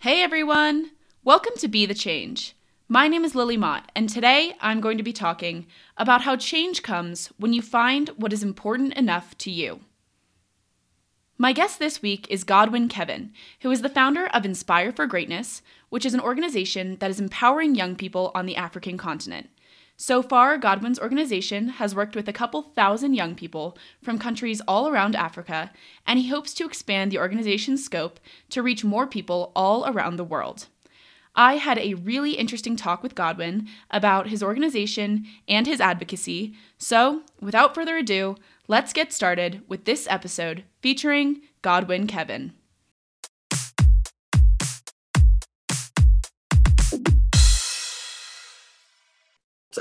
Hey 0.00 0.22
everyone! 0.22 0.92
Welcome 1.22 1.52
to 1.58 1.68
Be 1.68 1.84
the 1.84 1.92
Change. 1.92 2.54
My 2.88 3.08
name 3.08 3.26
is 3.26 3.34
Lily 3.34 3.58
Mott, 3.58 3.92
and 3.94 4.08
today 4.08 4.54
I'm 4.62 4.80
going 4.80 4.96
to 4.96 5.02
be 5.02 5.12
talking 5.12 5.66
about 5.98 6.22
how 6.22 6.34
change 6.34 6.82
comes 6.82 7.26
when 7.36 7.52
you 7.52 7.60
find 7.60 8.08
what 8.16 8.32
is 8.32 8.42
important 8.42 8.94
enough 8.94 9.36
to 9.38 9.50
you. 9.50 9.80
My 11.40 11.52
guest 11.52 11.78
this 11.78 12.02
week 12.02 12.26
is 12.30 12.42
Godwin 12.42 12.88
Kevin, 12.88 13.32
who 13.60 13.70
is 13.70 13.82
the 13.82 13.88
founder 13.88 14.26
of 14.34 14.44
Inspire 14.44 14.90
for 14.90 15.06
Greatness, 15.06 15.62
which 15.90 16.06
is 16.06 16.14
an 16.14 16.20
organization 16.20 16.96
that 17.00 17.10
is 17.10 17.20
empowering 17.20 17.74
young 17.74 17.96
people 17.96 18.30
on 18.34 18.46
the 18.46 18.56
African 18.56 18.96
continent. 18.96 19.48
So 20.00 20.22
far, 20.22 20.58
Godwin's 20.58 21.00
organization 21.00 21.70
has 21.70 21.92
worked 21.92 22.14
with 22.14 22.28
a 22.28 22.32
couple 22.32 22.62
thousand 22.62 23.14
young 23.14 23.34
people 23.34 23.76
from 24.00 24.16
countries 24.16 24.62
all 24.68 24.88
around 24.88 25.16
Africa, 25.16 25.72
and 26.06 26.20
he 26.20 26.28
hopes 26.28 26.54
to 26.54 26.64
expand 26.64 27.10
the 27.10 27.18
organization's 27.18 27.84
scope 27.84 28.20
to 28.50 28.62
reach 28.62 28.84
more 28.84 29.08
people 29.08 29.50
all 29.56 29.84
around 29.88 30.14
the 30.14 30.24
world. 30.24 30.66
I 31.34 31.56
had 31.56 31.78
a 31.78 31.94
really 31.94 32.32
interesting 32.32 32.76
talk 32.76 33.02
with 33.02 33.16
Godwin 33.16 33.68
about 33.90 34.28
his 34.28 34.42
organization 34.42 35.26
and 35.48 35.66
his 35.66 35.80
advocacy. 35.80 36.54
So, 36.78 37.22
without 37.40 37.74
further 37.74 37.96
ado, 37.96 38.36
let's 38.68 38.92
get 38.92 39.12
started 39.12 39.62
with 39.68 39.84
this 39.84 40.06
episode 40.08 40.62
featuring 40.80 41.42
Godwin 41.60 42.06
Kevin. 42.06 42.52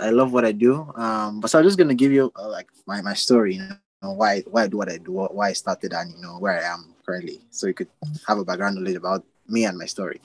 I 0.01 0.09
love 0.09 0.33
what 0.33 0.45
I 0.45 0.51
do. 0.51 0.91
Um, 0.95 1.39
but 1.39 1.49
so 1.49 1.59
I'm 1.59 1.65
just 1.65 1.77
gonna 1.77 1.95
give 1.95 2.11
you 2.11 2.31
uh, 2.35 2.49
like 2.49 2.67
my, 2.85 3.01
my 3.01 3.13
story, 3.13 3.55
you 3.55 3.67
know, 4.01 4.11
why 4.13 4.41
why 4.41 4.63
I 4.63 4.67
do 4.67 4.77
what 4.77 4.91
I 4.91 4.97
do, 4.97 5.11
why 5.11 5.49
I 5.49 5.53
started, 5.53 5.93
and 5.93 6.13
you 6.13 6.21
know 6.21 6.37
where 6.39 6.59
I 6.59 6.73
am 6.73 6.93
currently, 7.05 7.39
so 7.51 7.67
you 7.67 7.73
could 7.73 7.89
have 8.27 8.37
a 8.37 8.45
background 8.45 8.75
knowledge 8.75 8.95
about 8.95 9.23
me 9.47 9.65
and 9.65 9.77
my 9.77 9.85
story. 9.85 10.21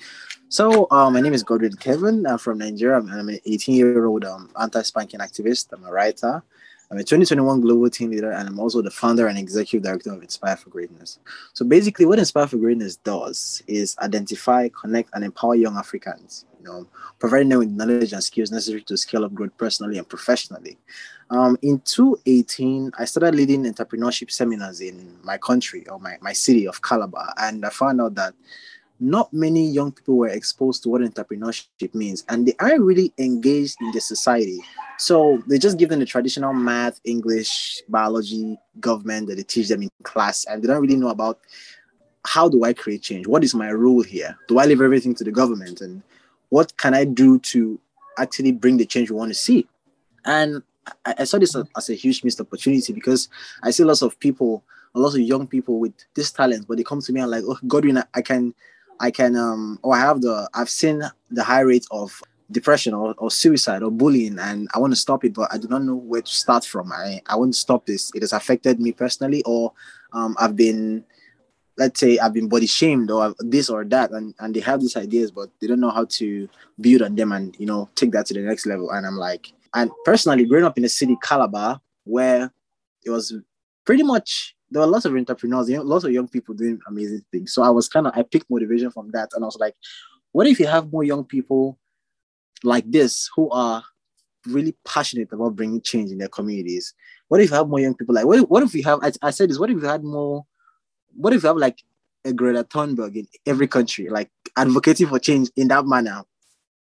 So, 0.49 0.87
uh, 0.91 1.09
my 1.11 1.21
name 1.21 1.33
is 1.33 1.43
Godwin 1.43 1.77
Kevin. 1.77 2.27
I'm 2.27 2.37
from 2.37 2.59
Nigeria. 2.59 2.99
I'm, 2.99 3.09
I'm 3.09 3.29
an 3.31 3.39
18 3.47 3.75
year 3.75 4.05
old 4.05 4.25
um, 4.25 4.51
anti 4.61 4.83
spanking 4.83 5.21
activist. 5.21 5.73
I'm 5.73 5.85
a 5.85 5.91
writer. 5.91 6.43
I'm 6.93 6.99
a 6.99 7.05
2021 7.05 7.63
global 7.63 7.89
teen 7.89 8.11
leader, 8.11 8.33
and 8.33 8.47
I'm 8.47 8.61
also 8.61 8.83
the 8.83 8.91
founder 8.91 9.27
and 9.27 9.39
executive 9.39 9.83
director 9.83 10.13
of 10.13 10.21
Inspire 10.21 10.57
for 10.57 10.69
Greatness. 10.69 11.21
So, 11.55 11.65
basically, 11.65 12.05
what 12.05 12.19
Inspire 12.19 12.47
for 12.47 12.59
Greatness 12.59 12.97
does 12.97 13.63
is 13.67 13.97
identify, 14.01 14.69
connect, 14.69 15.09
and 15.15 15.25
empower 15.25 15.55
young 15.55 15.79
Africans. 15.79 16.45
You 16.61 16.67
know, 16.67 16.87
providing 17.19 17.49
them 17.49 17.61
with 17.61 17.71
knowledge 17.71 18.13
and 18.13 18.23
skills 18.23 18.53
necessary 18.53 18.83
to 18.83 18.99
scale 18.99 19.25
up 19.25 19.33
growth 19.33 19.57
personally 19.57 19.97
and 19.97 20.07
professionally. 20.07 20.77
Um, 21.31 21.57
in 21.63 21.81
2018, 21.81 22.93
I 22.99 23.07
started 23.07 23.37
leading 23.37 23.65
entrepreneurship 23.65 24.31
seminars 24.31 24.83
in 24.83 25.17
my 25.25 25.39
country 25.39 25.89
or 25.89 25.99
my, 25.99 26.19
my 26.21 26.35
city 26.35 26.69
of 26.69 26.83
Calabar, 26.83 27.33
and 27.39 27.65
I 27.65 27.71
found 27.71 28.03
out 28.03 28.17
that 28.17 28.35
not 29.03 29.33
many 29.33 29.69
young 29.69 29.91
people 29.91 30.17
were 30.17 30.29
exposed 30.29 30.85
to 30.85 30.89
what 30.89 31.01
entrepreneurship 31.01 31.93
means 31.93 32.25
and 32.29 32.47
they 32.47 32.55
aren't 32.61 32.83
really 32.83 33.13
engaged 33.19 33.77
in 33.81 33.91
the 33.91 34.01
society. 34.01 34.61
So 34.97 35.43
they 35.49 35.59
just 35.59 35.77
give 35.77 35.89
them 35.89 35.99
the 35.99 36.07
traditional 36.07 36.53
math 36.53 37.01
english 37.03 37.83
biology 37.89 38.57
government 38.79 39.27
that 39.27 39.35
they 39.35 39.43
teach 39.43 39.67
them 39.67 39.83
in 39.83 39.91
class 40.05 40.45
and 40.45 40.63
they 40.63 40.69
don't 40.69 40.81
really 40.81 40.95
know 40.95 41.09
about 41.09 41.41
how 42.25 42.49
do 42.49 42.63
i 42.63 42.73
create 42.73 43.03
change? 43.03 43.27
What 43.27 43.43
is 43.43 43.57
my 43.57 43.73
role 43.73 44.05
here? 44.05 44.39
Do 44.47 44.61
i 44.61 44.67
leave 44.67 44.81
everything 44.81 45.17
to 45.17 45.25
the 45.25 45.33
government? 45.33 45.81
And 45.81 46.03
what 46.51 46.77
can 46.77 46.95
i 46.95 47.05
do 47.05 47.41
to 47.41 47.81
actually 48.19 48.53
bring 48.53 48.77
the 48.77 48.87
change 48.87 49.11
we 49.11 49.17
want 49.17 49.33
to 49.33 49.35
see? 49.35 49.67
And 50.25 50.63
i, 51.05 51.25
saw 51.25 51.39
this 51.39 51.57
as 51.77 51.91
a 51.91 51.95
huge 51.95 52.23
missed 52.25 52.41
opportunity 52.41 52.93
because 52.93 53.29
i 53.63 53.71
see 53.71 53.85
lots 53.85 54.03
of 54.03 54.19
people 54.19 54.65
a 54.97 54.99
lot 54.99 55.15
of 55.15 55.21
young 55.21 55.47
people 55.47 55.79
with 55.79 55.93
this 56.15 56.33
talent 56.33 56.67
but 56.67 56.77
they 56.77 56.83
come 56.83 57.01
to 57.01 57.13
me 57.13 57.21
and 57.21 57.31
like 57.31 57.45
oh 57.47 57.57
godwin 57.69 58.03
I 58.15 58.21
can 58.21 58.53
I 59.03 59.11
can 59.11 59.37
um 59.37 59.79
or 59.83 59.95
I 59.97 59.99
have 59.99 60.23
the 60.23 60.49
I've 60.55 60.71
seen 60.71 61.03
the 61.31 61.43
high 61.43 61.61
rate 61.61 61.87
of 61.91 62.23
depression 62.51 62.95
or, 62.95 63.15
or 63.19 63.31
suicide 63.31 63.83
or 63.83 63.91
bullying 63.91 64.39
and 64.39 64.69
I 64.75 64.79
want 64.79 64.93
to 64.93 64.97
stop 64.97 65.25
it, 65.25 65.35
but 65.35 65.53
I 65.53 65.59
do 65.59 65.67
not 65.69 65.83
know 65.83 65.97
where 65.97 66.23
to 66.23 66.33
start 66.33 66.65
from. 66.65 66.93
I, 66.93 67.21
I 67.27 67.35
want 67.37 67.53
to 67.55 67.59
stop 67.59 67.85
this. 67.85 68.13
It 68.15 68.23
has 68.23 68.33
affected 68.33 68.79
me 68.79 68.93
personally, 68.93 69.43
or 69.45 69.73
um, 70.13 70.37
I've 70.39 70.55
been 70.55 71.05
let's 71.79 71.99
say 71.99 72.19
I've 72.19 72.35
been 72.35 72.49
body 72.49 72.67
shamed 72.67 73.11
or 73.11 73.35
this 73.41 73.69
or 73.69 73.85
that, 73.87 74.13
and, 74.13 74.35
and 74.39 74.55
they 74.55 74.61
have 74.61 74.81
these 74.81 74.97
ideas, 74.97 75.33
but 75.33 75.51
they 75.61 75.67
don't 75.67 75.81
know 75.81 75.91
how 75.91 76.05
to 76.05 76.49
build 76.81 77.03
on 77.03 77.17
them 77.17 77.33
and 77.33 77.57
you 77.59 77.67
know 77.67 77.89
take 77.97 78.13
that 78.13 78.27
to 78.27 78.35
the 78.35 78.41
next 78.41 78.67
level. 78.67 78.91
And 78.91 79.05
I'm 79.05 79.17
like, 79.17 79.53
and 79.75 79.91
personally, 80.05 80.45
growing 80.45 80.65
up 80.65 80.77
in 80.77 80.85
the 80.85 80.89
city 80.89 81.17
Calabar, 81.21 81.81
where 82.05 82.53
it 83.05 83.11
was 83.11 83.35
pretty 83.85 84.05
much 84.05 84.55
there 84.73 84.81
were 84.81 84.89
lots 84.89 85.05
of 85.05 85.15
entrepreneurs, 85.15 85.69
you 85.69 85.77
know, 85.77 85.83
lots 85.83 86.05
of 86.05 86.13
young 86.13 86.29
people 86.29 86.55
doing 86.55 86.81
amazing 86.89 87.25
things. 87.31 87.53
So 87.53 87.63
I 87.63 87.69
was 87.69 87.89
kind 87.89 88.07
of 88.07 88.15
I 88.17 88.23
picked 88.23 88.51
motivation 88.51 88.91
from 88.91 89.11
that, 89.11 89.31
and 89.35 89.45
I 89.45 89.47
was 89.47 89.59
like, 89.59 89.75
what 90.33 90.47
if 90.47 90.59
you 90.59 90.67
have 90.67 90.91
more 90.91 91.05
young 91.05 91.25
people 91.25 91.79
like 92.65 92.91
this 92.91 93.29
who 93.37 93.51
are 93.51 93.83
really 94.47 94.75
passionate 94.85 95.33
about 95.33 95.57
bringing 95.57 95.81
change 95.83 96.11
in 96.11 96.19
their 96.19 96.29
communities? 96.29 96.95
What 97.29 97.41
if 97.41 97.51
you 97.51 97.57
have 97.57 97.69
more 97.69 97.81
young 97.81 97.95
people 97.95 98.15
like 98.15 98.25
what? 98.25 98.39
If, 98.39 98.45
what 98.49 98.63
if 98.63 98.75
you 98.75 98.83
have? 98.85 99.01
I, 99.03 99.13
I 99.21 99.31
said 99.31 99.51
this. 99.51 99.59
What 99.59 99.71
if 99.71 99.77
you 99.77 99.87
had 99.87 100.03
more? 100.03 100.47
What 101.15 101.35
if 101.35 101.43
you 101.43 101.49
have 101.49 101.59
like 101.59 101.79
a 102.25 102.33
Greta 102.33 102.65
Thunberg 102.65 103.17
in 103.17 103.27
every 103.47 103.69
country, 103.69 104.09
like 104.09 104.31
advocating 104.57 105.09
for 105.09 105.19
change 105.19 105.51
in 105.57 105.69
that 105.69 105.85
manner, 105.85 106.23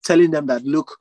telling 0.04 0.31
them 0.31 0.47
that 0.47 0.65
look, 0.65 0.97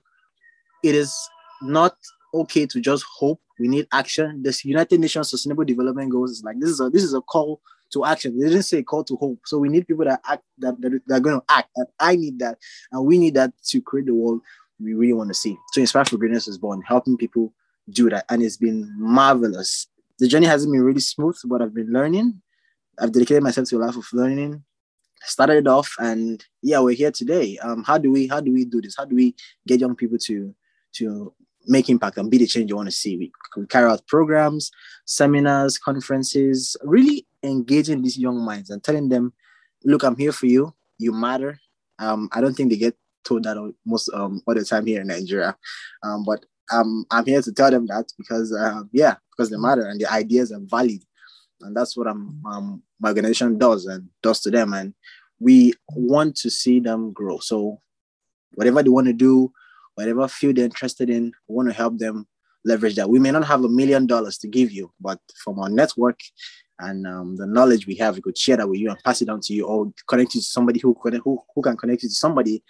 it 0.83 0.93
is 0.93 1.15
not 1.61 1.95
okay 2.41 2.65
to 2.67 2.81
just 2.81 3.03
hope. 3.03 3.41
We 3.59 3.67
need 3.67 3.87
action. 3.91 4.43
This 4.43 4.65
United 4.65 4.99
Nations 4.99 5.29
Sustainable 5.29 5.65
Development 5.65 6.11
Goals 6.11 6.31
is 6.31 6.43
like 6.43 6.59
this 6.59 6.69
is 6.69 6.81
a 6.81 6.89
this 6.89 7.03
is 7.03 7.13
a 7.13 7.21
call 7.21 7.61
to 7.93 8.05
action. 8.05 8.37
They 8.37 8.47
didn't 8.47 8.63
say 8.63 8.83
call 8.83 9.03
to 9.05 9.15
hope. 9.15 9.39
So 9.45 9.57
we 9.57 9.69
need 9.69 9.87
people 9.87 10.05
that 10.05 10.21
act 10.27 10.43
that, 10.59 10.79
that, 10.81 11.01
that 11.07 11.15
are 11.15 11.19
going 11.19 11.39
to 11.39 11.45
act. 11.49 11.69
And 11.75 11.87
I 11.99 12.15
need 12.15 12.39
that, 12.39 12.57
and 12.91 13.05
we 13.05 13.17
need 13.17 13.35
that 13.35 13.53
to 13.67 13.81
create 13.81 14.07
the 14.07 14.13
world 14.13 14.41
we 14.79 14.93
really 14.93 15.13
want 15.13 15.29
to 15.29 15.33
see. 15.33 15.57
So 15.71 15.81
Inspire 15.81 16.05
for 16.05 16.17
Greatness 16.17 16.47
is 16.47 16.57
born, 16.57 16.81
helping 16.81 17.17
people 17.17 17.53
do 17.89 18.09
that, 18.09 18.25
and 18.29 18.43
it's 18.43 18.57
been 18.57 18.93
marvelous. 18.97 19.87
The 20.19 20.27
journey 20.27 20.47
hasn't 20.47 20.71
been 20.73 20.81
really 20.83 21.01
smooth, 21.01 21.37
but 21.45 21.61
I've 21.61 21.73
been 21.73 21.91
learning. 21.91 22.41
I've 22.99 23.11
dedicated 23.11 23.43
myself 23.43 23.69
to 23.69 23.77
a 23.77 23.79
life 23.79 23.97
of 23.97 24.07
learning. 24.13 24.63
started 25.23 25.67
off, 25.67 25.93
and 25.99 26.43
yeah, 26.61 26.79
we're 26.79 26.95
here 26.95 27.11
today. 27.11 27.57
Um, 27.59 27.83
how 27.83 27.97
do 27.97 28.11
we 28.11 28.27
how 28.27 28.39
do 28.39 28.51
we 28.51 28.65
do 28.65 28.81
this? 28.81 28.95
How 28.97 29.05
do 29.05 29.15
we 29.15 29.35
get 29.67 29.79
young 29.79 29.95
people 29.95 30.17
to 30.19 30.53
to 30.93 31.33
make 31.67 31.89
impact 31.89 32.17
and 32.17 32.29
be 32.29 32.37
the 32.37 32.47
change 32.47 32.69
you 32.69 32.75
want 32.75 32.89
to 32.89 32.95
see. 32.95 33.17
We, 33.17 33.31
we 33.57 33.65
carry 33.67 33.89
out 33.89 34.05
programs, 34.07 34.71
seminars, 35.05 35.77
conferences, 35.77 36.75
really 36.83 37.25
engaging 37.43 38.01
these 38.01 38.17
young 38.17 38.39
minds 38.39 38.69
and 38.69 38.83
telling 38.83 39.09
them, 39.09 39.33
look, 39.83 40.03
I'm 40.03 40.17
here 40.17 40.31
for 40.31 40.47
you. 40.47 40.73
You 40.97 41.11
matter. 41.11 41.59
Um, 41.99 42.29
I 42.31 42.41
don't 42.41 42.53
think 42.53 42.69
they 42.69 42.77
get 42.77 42.97
told 43.23 43.43
that 43.43 43.73
most 43.85 44.09
um, 44.13 44.41
all 44.45 44.53
the 44.53 44.63
time 44.63 44.85
here 44.85 45.01
in 45.01 45.07
Nigeria. 45.07 45.55
Um, 46.03 46.23
but 46.25 46.45
um, 46.71 47.05
I'm 47.11 47.25
here 47.25 47.41
to 47.41 47.51
tell 47.51 47.71
them 47.71 47.87
that 47.87 48.11
because, 48.17 48.53
uh, 48.53 48.83
yeah, 48.91 49.15
because 49.31 49.49
they 49.49 49.57
matter 49.57 49.85
and 49.85 49.99
the 49.99 50.11
ideas 50.11 50.51
are 50.51 50.61
valid. 50.61 51.03
And 51.61 51.75
that's 51.75 51.95
what 51.95 52.07
I'm, 52.07 52.41
um, 52.45 52.83
my 52.99 53.09
organization 53.09 53.57
does 53.57 53.85
and 53.85 54.09
does 54.21 54.41
to 54.41 54.51
them. 54.51 54.73
And 54.73 54.93
we 55.39 55.73
want 55.89 56.35
to 56.37 56.49
see 56.49 56.79
them 56.79 57.11
grow. 57.13 57.39
So 57.39 57.81
whatever 58.53 58.83
they 58.83 58.89
want 58.89 59.07
to 59.07 59.13
do, 59.13 59.51
whatever 59.95 60.27
field 60.27 60.57
they're 60.57 60.65
interested 60.65 61.09
in, 61.09 61.31
we 61.47 61.55
want 61.55 61.69
to 61.69 61.73
help 61.73 61.97
them 61.97 62.27
leverage 62.63 62.95
that. 62.95 63.09
We 63.09 63.19
may 63.19 63.31
not 63.31 63.45
have 63.45 63.63
a 63.63 63.69
million 63.69 64.07
dollars 64.07 64.37
to 64.39 64.47
give 64.47 64.71
you, 64.71 64.91
but 64.99 65.19
from 65.43 65.59
our 65.59 65.69
network 65.69 66.19
and 66.79 67.07
um, 67.07 67.35
the 67.37 67.45
knowledge 67.45 67.87
we 67.87 67.95
have, 67.95 68.15
we 68.15 68.21
could 68.21 68.37
share 68.37 68.57
that 68.57 68.67
with 68.67 68.79
you 68.79 68.89
and 68.89 69.01
pass 69.03 69.21
it 69.21 69.29
on 69.29 69.39
to 69.41 69.53
you 69.53 69.65
or 69.65 69.91
connect 70.07 70.35
you 70.35 70.41
to 70.41 70.47
somebody 70.47 70.79
who, 70.79 70.95
who, 71.01 71.41
who 71.55 71.61
can 71.61 71.77
connect 71.77 72.03
you 72.03 72.09
to 72.09 72.15
somebody 72.15 72.63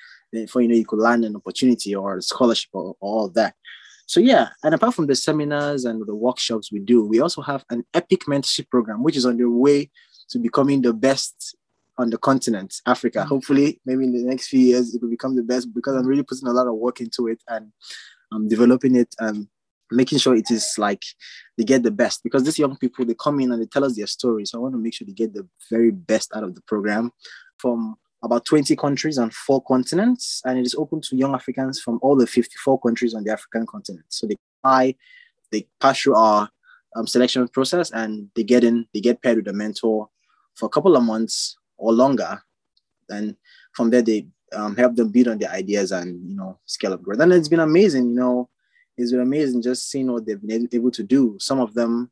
for 0.49 0.61
you 0.61 0.67
know 0.67 0.75
you 0.75 0.85
could 0.85 0.99
land 0.99 1.23
an 1.23 1.35
opportunity 1.35 1.95
or 1.95 2.17
a 2.17 2.21
scholarship 2.21 2.69
or, 2.73 2.95
or 2.99 3.13
all 3.13 3.29
that. 3.29 3.55
So 4.07 4.19
yeah, 4.19 4.49
and 4.63 4.75
apart 4.75 4.93
from 4.93 5.07
the 5.07 5.15
seminars 5.15 5.85
and 5.85 6.05
the 6.05 6.15
workshops 6.15 6.71
we 6.71 6.79
do, 6.79 7.05
we 7.05 7.21
also 7.21 7.41
have 7.41 7.65
an 7.69 7.83
epic 7.93 8.21
mentorship 8.27 8.69
program, 8.69 9.01
which 9.01 9.17
is 9.17 9.25
on 9.25 9.37
the 9.37 9.49
way 9.49 9.89
to 10.29 10.39
becoming 10.39 10.81
the 10.81 10.93
best 10.93 11.55
on 11.97 12.09
the 12.09 12.17
continent, 12.17 12.81
Africa. 12.85 13.19
Mm-hmm. 13.19 13.29
Hopefully, 13.29 13.81
maybe 13.85 14.03
in 14.03 14.13
the 14.13 14.23
next 14.23 14.47
few 14.47 14.59
years, 14.59 14.93
it 14.93 15.01
will 15.01 15.09
become 15.09 15.35
the 15.35 15.43
best 15.43 15.73
because 15.73 15.95
I'm 15.95 16.07
really 16.07 16.23
putting 16.23 16.47
a 16.47 16.53
lot 16.53 16.67
of 16.67 16.75
work 16.75 16.99
into 16.99 17.27
it 17.27 17.41
and 17.47 17.71
I'm 18.31 18.47
developing 18.47 18.95
it 18.95 19.15
and 19.19 19.47
making 19.91 20.17
sure 20.17 20.35
it 20.35 20.49
is 20.49 20.73
like 20.77 21.03
they 21.57 21.63
get 21.63 21.83
the 21.83 21.91
best 21.91 22.23
because 22.23 22.43
these 22.43 22.57
young 22.57 22.75
people 22.75 23.05
they 23.05 23.13
come 23.13 23.39
in 23.39 23.51
and 23.51 23.61
they 23.61 23.67
tell 23.67 23.83
us 23.83 23.95
their 23.95 24.07
stories. 24.07 24.51
So 24.51 24.57
I 24.57 24.61
want 24.61 24.73
to 24.73 24.79
make 24.79 24.93
sure 24.93 25.05
they 25.05 25.13
get 25.13 25.33
the 25.33 25.47
very 25.69 25.91
best 25.91 26.31
out 26.35 26.43
of 26.43 26.55
the 26.55 26.61
program 26.61 27.11
from 27.57 27.95
about 28.23 28.45
20 28.45 28.75
countries 28.75 29.17
on 29.19 29.29
four 29.29 29.63
continents, 29.63 30.41
and 30.45 30.57
it 30.57 30.65
is 30.65 30.75
open 30.75 30.99
to 30.99 31.15
young 31.15 31.35
Africans 31.35 31.79
from 31.79 31.99
all 32.01 32.15
the 32.15 32.25
54 32.25 32.79
countries 32.81 33.13
on 33.13 33.23
the 33.23 33.31
African 33.31 33.67
continent. 33.67 34.05
So 34.09 34.25
they 34.25 34.35
apply, 34.63 34.95
they 35.51 35.67
pass 35.79 36.01
through 36.01 36.15
our 36.15 36.49
um, 36.95 37.05
selection 37.05 37.47
process, 37.49 37.91
and 37.91 38.29
they 38.35 38.43
get 38.43 38.63
in, 38.63 38.87
they 38.93 38.99
get 38.99 39.21
paired 39.21 39.37
with 39.37 39.47
a 39.47 39.53
mentor 39.53 40.09
for 40.55 40.65
a 40.65 40.69
couple 40.69 40.95
of 40.95 41.03
months 41.03 41.55
or 41.77 41.93
longer. 41.93 42.41
And 43.09 43.35
from 43.73 43.89
there, 43.89 44.01
they 44.01 44.27
um, 44.53 44.75
help 44.75 44.95
them 44.95 45.09
build 45.09 45.27
on 45.27 45.37
their 45.37 45.51
ideas 45.51 45.91
and 45.91 46.27
you 46.29 46.35
know 46.35 46.59
scale 46.65 46.93
up 46.93 47.01
growth. 47.01 47.19
And 47.19 47.33
it's 47.33 47.47
been 47.47 47.59
amazing, 47.59 48.09
you 48.09 48.15
know, 48.15 48.49
it's 48.97 49.11
been 49.11 49.21
amazing 49.21 49.61
just 49.61 49.89
seeing 49.89 50.11
what 50.11 50.25
they've 50.25 50.41
been 50.41 50.69
able 50.71 50.91
to 50.91 51.03
do. 51.03 51.37
Some 51.39 51.59
of 51.59 51.73
them, 51.73 52.11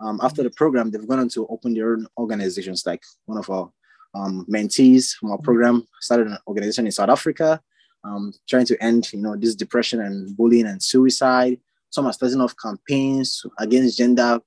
um, 0.00 0.20
after 0.22 0.42
the 0.42 0.50
program, 0.50 0.90
they've 0.90 1.06
gone 1.06 1.20
on 1.20 1.28
to 1.30 1.46
open 1.48 1.74
their 1.74 1.92
own 1.92 2.06
organizations. 2.18 2.84
Like 2.86 3.02
one 3.26 3.38
of 3.38 3.48
our 3.50 3.70
um, 4.14 4.46
mentees 4.50 5.12
from 5.12 5.32
our 5.32 5.38
program 5.38 5.86
started 6.00 6.28
an 6.28 6.38
organization 6.46 6.86
in 6.86 6.92
South 6.92 7.08
Africa, 7.08 7.60
um, 8.04 8.32
trying 8.48 8.66
to 8.66 8.82
end, 8.82 9.12
you 9.12 9.20
know, 9.20 9.36
this 9.36 9.54
depression 9.54 10.00
and 10.00 10.36
bullying 10.36 10.66
and 10.66 10.82
suicide. 10.82 11.58
Some 11.90 12.06
are 12.06 12.12
starting 12.12 12.40
off 12.40 12.54
campaigns 12.62 13.44
against 13.58 13.96
gender 13.96 14.40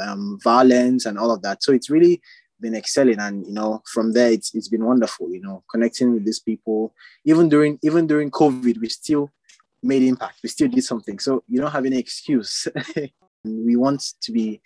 um, 0.00 0.38
violence 0.42 1.06
and 1.06 1.18
all 1.18 1.30
of 1.30 1.42
that. 1.42 1.62
So 1.62 1.72
it's 1.72 1.90
really 1.90 2.20
been 2.60 2.74
excelling, 2.74 3.18
and 3.18 3.46
you 3.46 3.52
know, 3.52 3.82
from 3.86 4.12
there, 4.12 4.30
it's 4.30 4.54
it's 4.54 4.68
been 4.68 4.84
wonderful. 4.84 5.30
You 5.30 5.40
know, 5.40 5.64
connecting 5.70 6.14
with 6.14 6.24
these 6.24 6.40
people. 6.40 6.94
Even 7.24 7.48
during 7.48 7.78
even 7.82 8.06
during 8.06 8.30
COVID, 8.30 8.78
we 8.78 8.88
still 8.88 9.30
made 9.82 10.02
impact. 10.02 10.40
We 10.42 10.48
still 10.48 10.68
did 10.68 10.84
something. 10.84 11.18
So 11.18 11.44
you 11.48 11.60
don't 11.60 11.70
have 11.70 11.86
any 11.86 11.98
excuse. 11.98 12.68
we 13.44 13.76
want 13.76 14.02
to 14.20 14.32
be 14.32 14.60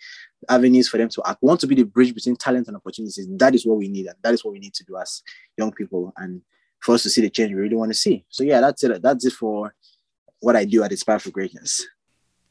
avenues 0.49 0.89
for 0.89 0.97
them 0.97 1.09
to 1.09 1.21
act. 1.25 1.39
We 1.41 1.47
want 1.47 1.61
to 1.61 1.67
be 1.67 1.75
the 1.75 1.83
bridge 1.83 2.13
between 2.13 2.35
talent 2.35 2.67
and 2.67 2.75
opportunities. 2.75 3.27
That 3.37 3.55
is 3.55 3.65
what 3.65 3.77
we 3.77 3.87
need, 3.87 4.07
and 4.07 4.15
that 4.23 4.33
is 4.33 4.43
what 4.43 4.53
we 4.53 4.59
need 4.59 4.73
to 4.75 4.83
do 4.83 4.97
as 4.97 5.21
young 5.57 5.71
people, 5.71 6.13
and 6.17 6.41
for 6.81 6.95
us 6.95 7.03
to 7.03 7.09
see 7.09 7.21
the 7.21 7.29
change 7.29 7.51
we 7.51 7.59
really 7.59 7.75
want 7.75 7.91
to 7.91 7.97
see. 7.97 8.25
So 8.29 8.43
yeah, 8.43 8.59
that's 8.59 8.83
it. 8.83 9.01
That's 9.01 9.25
it 9.25 9.33
for 9.33 9.73
what 10.39 10.55
I 10.55 10.65
do 10.65 10.83
at 10.83 10.91
Inspire 10.91 11.19
for 11.19 11.31
Greatness. 11.31 11.85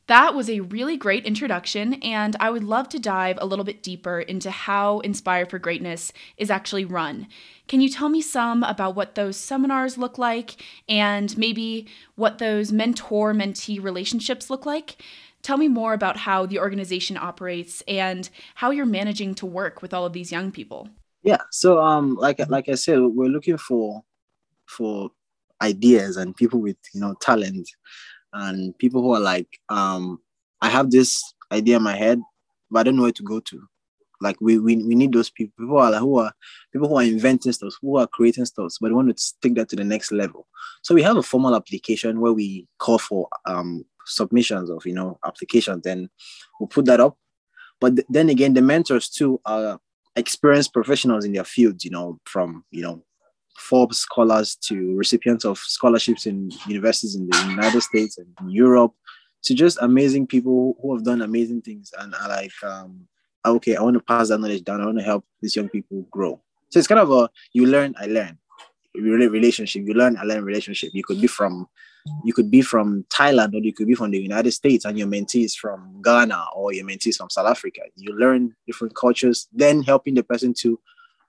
That 0.09 0.35
was 0.35 0.51
a 0.51 0.61
really 0.61 0.97
great 0.97 1.25
introduction, 1.25 1.95
and 2.03 2.35
I 2.41 2.51
would 2.51 2.65
love 2.65 2.89
to 2.91 2.99
dive 2.99 3.39
a 3.41 3.47
little 3.47 3.65
bit 3.65 3.83
deeper 3.83 4.21
into 4.21 4.51
how 4.51 4.99
Inspire 5.01 5.47
for 5.47 5.61
Greatness 5.61 6.13
is 6.37 6.51
actually 6.51 6.85
run. 6.85 7.29
Can 7.69 7.81
you 7.81 7.89
tell 7.89 8.09
me 8.09 8.21
some 8.21 8.65
about 8.65 8.97
what 8.97 9.15
those 9.15 9.37
seminars 9.37 9.97
look 9.97 10.19
like 10.19 10.57
and 10.89 11.37
maybe 11.39 11.87
what 12.17 12.39
those 12.39 12.73
mentor 12.73 13.33
mentee 13.33 13.83
relationships 13.83 14.51
look 14.51 14.67
like? 14.67 14.97
Tell 15.43 15.57
me 15.57 15.69
more 15.69 15.93
about 15.93 16.17
how 16.19 16.47
the 16.47 16.59
organization 16.59 17.17
operates 17.17 17.83
and 17.87 18.29
how 18.57 18.71
you're 18.71 18.87
managing 18.87 19.35
to 19.37 19.47
work 19.47 19.83
with 19.83 19.95
all 19.95 20.05
of 20.05 20.13
these 20.13 20.33
young 20.33 20.51
people. 20.51 20.89
Yeah, 21.23 21.43
so 21.51 21.81
um 21.81 22.17
like 22.17 22.41
like 22.49 22.69
I 22.69 22.75
said, 22.75 22.99
we're 23.01 23.29
looking 23.29 23.57
for 23.57 24.03
for 24.67 25.11
ideas 25.61 26.17
and 26.17 26.37
people 26.37 26.61
with, 26.61 26.77
you 26.93 27.01
know, 27.01 27.15
talent 27.21 27.69
and 28.33 28.77
people 28.79 29.03
who 29.03 29.15
are 29.15 29.21
like, 29.21 29.49
um, 29.69 30.21
I 30.61 30.69
have 30.69 30.91
this 30.91 31.23
idea 31.51 31.77
in 31.77 31.83
my 31.83 31.97
head, 31.97 32.21
but 32.71 32.81
I 32.81 32.83
don't 32.85 32.97
know 32.97 33.03
where 33.03 33.13
to 33.13 33.23
go 33.23 33.41
to. 33.41 33.69
Like 34.21 34.37
we 34.41 34.59
we, 34.59 34.77
we 34.77 34.95
need 34.95 35.13
those 35.13 35.31
people. 35.31 35.53
People 35.59 35.79
are 35.79 35.91
like, 35.91 36.01
who 36.01 36.19
are 36.19 36.33
people 36.73 36.89
who 36.89 36.97
are 36.97 37.03
inventing 37.03 37.53
stuff, 37.53 37.75
who 37.83 37.99
are 37.99 38.07
creating 38.07 38.45
stuff, 38.45 38.73
but 38.81 38.89
they 38.89 38.95
want 38.95 39.17
to 39.17 39.35
take 39.43 39.57
that 39.57 39.69
to 39.71 39.77
the 39.77 39.85
next 39.85 40.13
level. 40.13 40.47
So 40.83 40.95
we 40.95 41.03
have 41.03 41.17
a 41.17 41.23
formal 41.23 41.57
application 41.57 42.21
where 42.21 42.33
we 42.33 42.69
call 42.79 42.99
for 42.99 43.29
um 43.47 43.85
submissions 44.07 44.71
of 44.71 44.87
you 44.87 44.95
know 44.95 45.19
applications. 45.27 45.83
Then 45.83 46.09
we'll 46.59 46.69
put 46.69 46.85
that 46.85 47.01
up. 47.01 47.19
But 47.81 47.97
th- 47.97 48.07
then 48.09 48.29
again, 48.29 48.55
the 48.55 48.63
mentors 48.63 49.09
too 49.09 49.41
are 49.45 49.81
experienced 50.15 50.73
professionals 50.73 51.25
in 51.25 51.33
their 51.33 51.45
fields. 51.45 51.85
You 51.85 51.91
know, 51.91 52.21
from 52.25 52.65
you 52.71 52.83
know 52.83 53.05
Forbes 53.63 53.99
scholars 53.99 54.57
to 54.57 54.97
recipients 54.97 55.45
of 55.45 55.59
scholarships 55.59 56.27
in 56.27 56.51
universities 56.67 57.15
in 57.15 57.29
the 57.29 57.47
United 57.49 57.81
States 57.83 58.19
and 58.19 58.53
Europe 58.53 58.93
to 59.45 59.55
just 59.55 59.79
amazing 59.81 60.27
people 60.27 60.77
who 60.81 60.95
have 60.95 61.05
done 61.05 61.23
amazing 61.23 61.63
things 61.63 61.93
and 61.99 62.15
are 62.15 62.29
like, 62.29 62.53
um, 62.65 63.07
okay, 63.45 63.77
I 63.77 63.83
want 63.83 63.95
to 63.95 64.03
pass 64.03 64.29
that 64.29 64.39
knowledge 64.39 64.65
down. 64.65 64.81
I 64.81 64.87
want 64.87 64.99
to 64.99 65.05
help 65.05 65.25
these 65.41 65.57
young 65.57 65.69
people 65.69 66.07
grow. 66.11 66.41
So 66.71 66.79
it's 66.79 66.89
kind 66.89 67.01
of 67.01 67.11
a 67.11 67.29
you 67.53 67.67
learn, 67.67 67.95
I 67.99 68.07
learn 68.07 68.39
relationship. 68.95 69.83
You 69.87 69.95
learn, 69.95 70.17
I 70.17 70.25
learn 70.25 70.45
relationship. 70.45 70.91
You 70.93 71.03
could 71.05 71.21
be 71.21 71.27
from 71.27 71.69
you 72.25 72.33
could 72.33 72.51
be 72.51 72.63
from 72.63 73.05
Thailand 73.11 73.55
or 73.55 73.59
you 73.59 73.73
could 73.73 73.87
be 73.87 73.95
from 73.95 74.11
the 74.11 74.21
United 74.21 74.51
States 74.51 74.85
and 74.85 74.99
your 74.99 75.07
mentee 75.07 75.45
is 75.45 75.55
from 75.55 76.03
Ghana 76.03 76.47
or 76.55 76.73
your 76.73 76.85
mentee 76.85 77.09
is 77.09 77.17
from 77.17 77.31
South 77.31 77.47
Africa. 77.47 77.81
You 77.95 78.19
learn 78.19 78.57
different 78.67 78.97
cultures, 78.97 79.47
then 79.53 79.83
helping 79.83 80.15
the 80.15 80.25
person 80.25 80.53
to 80.63 80.81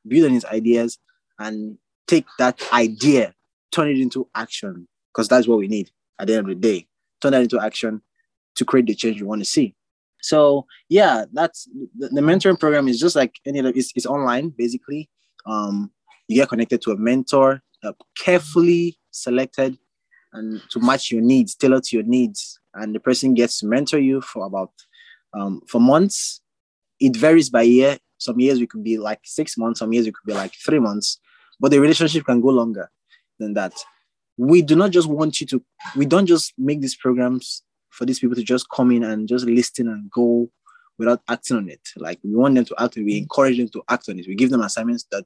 build 0.08 0.26
on 0.26 0.32
his 0.32 0.46
ideas 0.46 0.98
and 1.38 1.78
take 2.08 2.26
that 2.40 2.62
idea, 2.72 3.34
turn 3.72 3.90
it 3.90 4.00
into 4.00 4.28
action, 4.36 4.88
because 5.12 5.28
that's 5.28 5.48
what 5.48 5.58
we 5.58 5.68
need 5.68 5.92
at 6.20 6.28
the 6.28 6.34
end 6.36 6.50
of 6.50 6.56
the 6.56 6.56
day. 6.56 6.88
Turn 7.22 7.32
that 7.32 7.42
into 7.42 7.60
action 7.60 8.02
to 8.56 8.66
create 8.66 8.86
the 8.86 8.96
change 8.96 9.20
you 9.20 9.26
want 9.26 9.42
to 9.42 9.46
see. 9.46 9.76
So 10.22 10.66
yeah, 10.90 11.26
that's 11.34 11.68
the, 11.98 12.10
the 12.10 12.22
mentoring 12.22 12.60
program 12.60 12.88
is 12.88 13.00
just 13.00 13.16
like 13.16 13.36
any 13.46 13.60
other. 13.60 13.74
It's, 13.76 13.92
it's 13.96 14.06
online 14.06 14.50
basically. 14.50 15.10
Um, 15.46 15.92
you 16.28 16.38
get 16.38 16.50
connected 16.50 16.82
to 16.84 16.92
a 16.92 16.98
mentor, 16.98 17.62
uh, 17.84 17.92
carefully 18.18 18.98
selected, 19.12 19.78
and 20.32 20.62
to 20.72 20.80
match 20.80 21.12
your 21.12 21.22
needs, 21.22 21.56
tailored 21.56 21.84
to 21.84 21.98
your 21.98 22.06
needs, 22.06 22.60
and 22.74 22.96
the 22.96 23.00
person 23.00 23.34
gets 23.34 23.60
to 23.60 23.68
mentor 23.68 24.00
you 24.00 24.22
for 24.22 24.46
about 24.46 24.72
um, 25.34 25.62
for 25.68 25.82
months. 25.82 26.42
It 27.00 27.18
varies 27.18 27.50
by 27.50 27.64
year. 27.64 27.98
Some 28.18 28.40
years 28.40 28.60
we 28.60 28.68
could 28.68 28.84
be 28.84 28.98
like 28.98 29.20
six 29.26 29.58
months. 29.58 29.80
Some 29.80 29.92
years 29.92 30.08
it 30.08 30.14
could 30.14 30.26
be 30.26 30.34
like 30.34 30.54
three 30.66 30.80
months 30.80 31.20
but 31.60 31.72
the 31.72 31.80
relationship 31.80 32.26
can 32.26 32.42
go 32.42 32.50
longer 32.50 32.90
than 33.40 33.54
that. 33.54 33.74
We 34.38 34.62
do 34.62 34.76
not 34.76 34.92
just 34.92 35.08
want 35.08 35.40
you 35.42 35.48
to, 35.48 35.64
we 35.96 36.06
don't 36.06 36.26
just 36.26 36.54
make 36.58 36.82
these 36.82 36.96
programs 36.96 37.64
for 37.90 38.06
these 38.06 38.20
people 38.20 38.36
to 38.36 38.44
just 38.44 38.70
come 38.70 38.92
in 38.92 39.04
and 39.04 39.28
just 39.28 39.46
listen 39.46 39.88
and 39.88 40.10
go 40.10 40.50
without 40.98 41.22
acting 41.30 41.58
on 41.58 41.70
it. 41.70 41.82
Like 41.96 42.20
we 42.24 42.36
want 42.36 42.56
them 42.56 42.66
to 42.66 42.76
act, 42.80 42.96
we 42.96 43.18
encourage 43.18 43.58
them 43.58 43.70
to 43.70 43.84
act 43.90 44.10
on 44.10 44.20
it. 44.20 44.28
We 44.28 44.36
give 44.36 44.50
them 44.50 44.62
assignments 44.62 45.06
that 45.12 45.26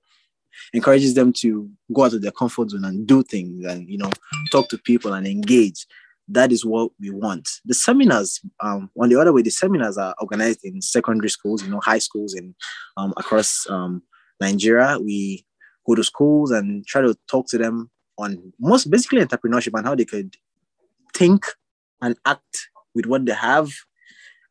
encourages 0.74 1.14
them 1.14 1.34
to 1.34 1.70
go 1.94 2.06
out 2.06 2.14
of 2.14 2.22
their 2.22 2.32
comfort 2.32 2.70
zone 2.70 2.86
and 2.86 3.08
do 3.08 3.24
things 3.24 3.66
and 3.66 3.88
you 3.90 3.98
know 3.98 4.10
talk 4.52 4.70
to 4.70 4.78
people 4.78 5.14
and 5.14 5.28
engage 5.28 5.86
that 6.28 6.52
is 6.52 6.66
what 6.66 6.92
we 7.00 7.10
want 7.10 7.48
the 7.66 7.74
seminars 7.74 8.42
um, 8.60 8.90
on 9.00 9.10
the 9.10 9.20
other 9.20 9.34
way 9.34 9.42
the 9.42 9.50
seminars 9.50 9.98
are 9.98 10.16
organized 10.20 10.60
in 10.64 10.82
secondary 10.82 11.30
schools 11.30 11.64
you 11.64 11.70
know 11.70 11.80
high 11.80 12.00
schools 12.00 12.34
in 12.34 12.56
um, 12.98 13.14
across 13.18 13.68
um, 13.70 14.02
nigeria 14.42 14.98
we 15.00 15.46
go 15.88 15.96
to 15.96 16.04
schools 16.04 16.52
and 16.52 16.86
try 16.86 17.02
to 17.02 17.16
talk 17.30 17.48
to 17.48 17.58
them 17.58 17.90
on 18.18 18.54
most 18.60 18.90
basically 18.90 19.24
entrepreneurship 19.24 19.78
and 19.78 19.86
how 19.86 19.96
they 19.96 20.06
could 20.06 20.36
think 21.14 21.46
and 22.02 22.18
act 22.26 22.70
with 22.94 23.06
what 23.06 23.26
they 23.26 23.34
have. 23.34 23.72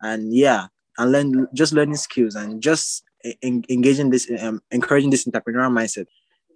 And 0.02 0.34
yeah 0.34 0.68
and 0.98 1.12
learn 1.12 1.48
just 1.54 1.72
learning 1.72 1.96
skills 1.96 2.34
and 2.34 2.62
just 2.62 3.04
en- 3.42 3.64
engaging 3.68 4.10
this 4.10 4.30
um, 4.40 4.60
encouraging 4.70 5.10
this 5.10 5.24
entrepreneurial 5.24 5.72
mindset 5.72 6.06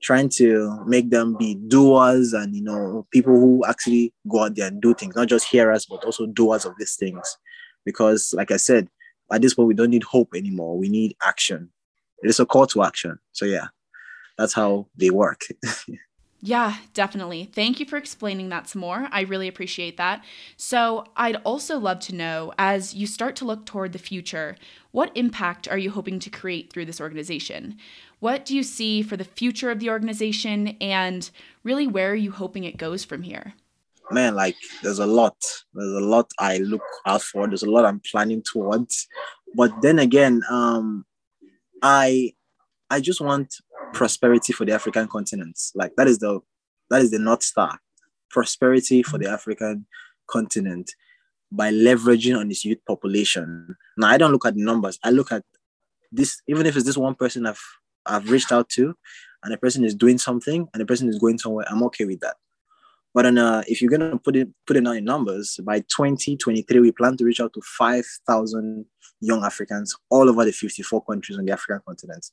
trying 0.02 0.30
to 0.30 0.82
make 0.86 1.10
them 1.10 1.36
be 1.36 1.54
doers 1.54 2.32
and 2.32 2.54
you 2.54 2.62
know 2.62 3.06
people 3.10 3.34
who 3.38 3.62
actually 3.66 4.12
go 4.28 4.44
out 4.44 4.54
there 4.54 4.68
and 4.68 4.80
do 4.80 4.94
things 4.94 5.14
not 5.14 5.28
just 5.28 5.46
hearers 5.46 5.86
but 5.86 6.04
also 6.04 6.26
doers 6.26 6.64
of 6.64 6.74
these 6.78 6.96
things. 6.96 7.36
Because 7.84 8.34
like 8.36 8.50
i 8.50 8.56
said 8.56 8.88
at 9.32 9.42
this 9.42 9.54
point 9.54 9.68
we 9.68 9.74
don't 9.74 9.90
need 9.90 10.04
hope 10.04 10.30
anymore. 10.34 10.76
We 10.78 10.88
need 10.88 11.16
action. 11.22 11.70
It 12.22 12.28
is 12.28 12.40
a 12.40 12.46
call 12.46 12.66
to 12.68 12.82
action. 12.82 13.18
So 13.32 13.44
yeah 13.44 13.68
that's 14.40 14.54
how 14.54 14.86
they 14.96 15.10
work. 15.10 15.42
Yeah, 16.42 16.76
definitely. 16.94 17.50
Thank 17.52 17.80
you 17.80 17.84
for 17.84 17.98
explaining 17.98 18.48
that 18.48 18.66
some 18.66 18.80
more. 18.80 19.08
I 19.12 19.20
really 19.20 19.46
appreciate 19.46 19.98
that. 19.98 20.24
So, 20.56 21.04
I'd 21.14 21.36
also 21.44 21.78
love 21.78 22.00
to 22.00 22.14
know 22.14 22.54
as 22.58 22.94
you 22.94 23.06
start 23.06 23.36
to 23.36 23.44
look 23.44 23.66
toward 23.66 23.92
the 23.92 23.98
future, 23.98 24.56
what 24.90 25.12
impact 25.14 25.68
are 25.68 25.76
you 25.76 25.90
hoping 25.90 26.18
to 26.20 26.30
create 26.30 26.72
through 26.72 26.86
this 26.86 26.98
organization? 26.98 27.76
What 28.20 28.46
do 28.46 28.56
you 28.56 28.62
see 28.62 29.02
for 29.02 29.18
the 29.18 29.24
future 29.24 29.70
of 29.70 29.80
the 29.80 29.90
organization 29.90 30.68
and 30.80 31.30
really 31.62 31.86
where 31.86 32.12
are 32.12 32.14
you 32.14 32.32
hoping 32.32 32.64
it 32.64 32.78
goes 32.78 33.04
from 33.04 33.22
here? 33.22 33.52
Man, 34.10 34.34
like 34.34 34.56
there's 34.82 34.98
a 34.98 35.06
lot. 35.06 35.36
There's 35.74 35.92
a 35.92 36.00
lot 36.00 36.30
I 36.38 36.56
look 36.56 36.82
out 37.06 37.20
for. 37.20 37.46
There's 37.46 37.64
a 37.64 37.70
lot 37.70 37.84
I'm 37.84 38.00
planning 38.10 38.42
towards. 38.42 39.06
But 39.54 39.72
then 39.82 39.98
again, 39.98 40.40
um 40.48 41.04
I 41.82 42.32
I 42.90 43.00
just 43.00 43.20
want 43.20 43.54
prosperity 43.92 44.52
for 44.52 44.64
the 44.64 44.72
African 44.72 45.06
continent. 45.08 45.58
Like 45.74 45.92
that 45.96 46.08
is 46.08 46.18
the 46.18 46.40
that 46.90 47.02
is 47.02 47.10
the 47.10 47.18
North 47.18 47.42
Star. 47.42 47.78
Prosperity 48.30 49.02
for 49.02 49.18
the 49.18 49.28
African 49.28 49.86
continent 50.28 50.92
by 51.52 51.72
leveraging 51.72 52.38
on 52.38 52.50
its 52.50 52.64
youth 52.64 52.78
population. 52.86 53.76
Now 53.96 54.08
I 54.08 54.18
don't 54.18 54.32
look 54.32 54.46
at 54.46 54.54
the 54.54 54.64
numbers. 54.64 54.98
I 55.02 55.10
look 55.10 55.32
at 55.32 55.44
this, 56.12 56.40
even 56.48 56.66
if 56.66 56.76
it's 56.76 56.86
this 56.86 56.96
one 56.96 57.14
person 57.14 57.46
I've 57.46 57.62
I've 58.06 58.30
reached 58.30 58.52
out 58.52 58.68
to 58.70 58.94
and 59.42 59.52
the 59.52 59.58
person 59.58 59.84
is 59.84 59.94
doing 59.94 60.18
something 60.18 60.68
and 60.72 60.80
the 60.80 60.86
person 60.86 61.08
is 61.08 61.18
going 61.18 61.38
somewhere, 61.38 61.66
I'm 61.70 61.82
okay 61.84 62.04
with 62.04 62.20
that. 62.20 62.36
But 63.14 63.26
on, 63.26 63.64
if 63.66 63.80
you're 63.80 63.90
gonna 63.90 64.18
put 64.18 64.36
it 64.36 64.48
put 64.66 64.76
it 64.76 64.84
down 64.84 64.96
in 64.96 65.04
numbers, 65.04 65.58
by 65.64 65.80
2023 65.80 66.80
we 66.80 66.92
plan 66.92 67.16
to 67.16 67.24
reach 67.24 67.40
out 67.40 67.52
to 67.54 67.60
5,000 67.78 68.84
young 69.20 69.44
Africans 69.44 69.96
all 70.08 70.28
over 70.28 70.44
the 70.44 70.52
54 70.52 71.04
countries 71.04 71.38
on 71.38 71.44
the 71.44 71.52
African 71.52 71.80
continent. 71.86 72.30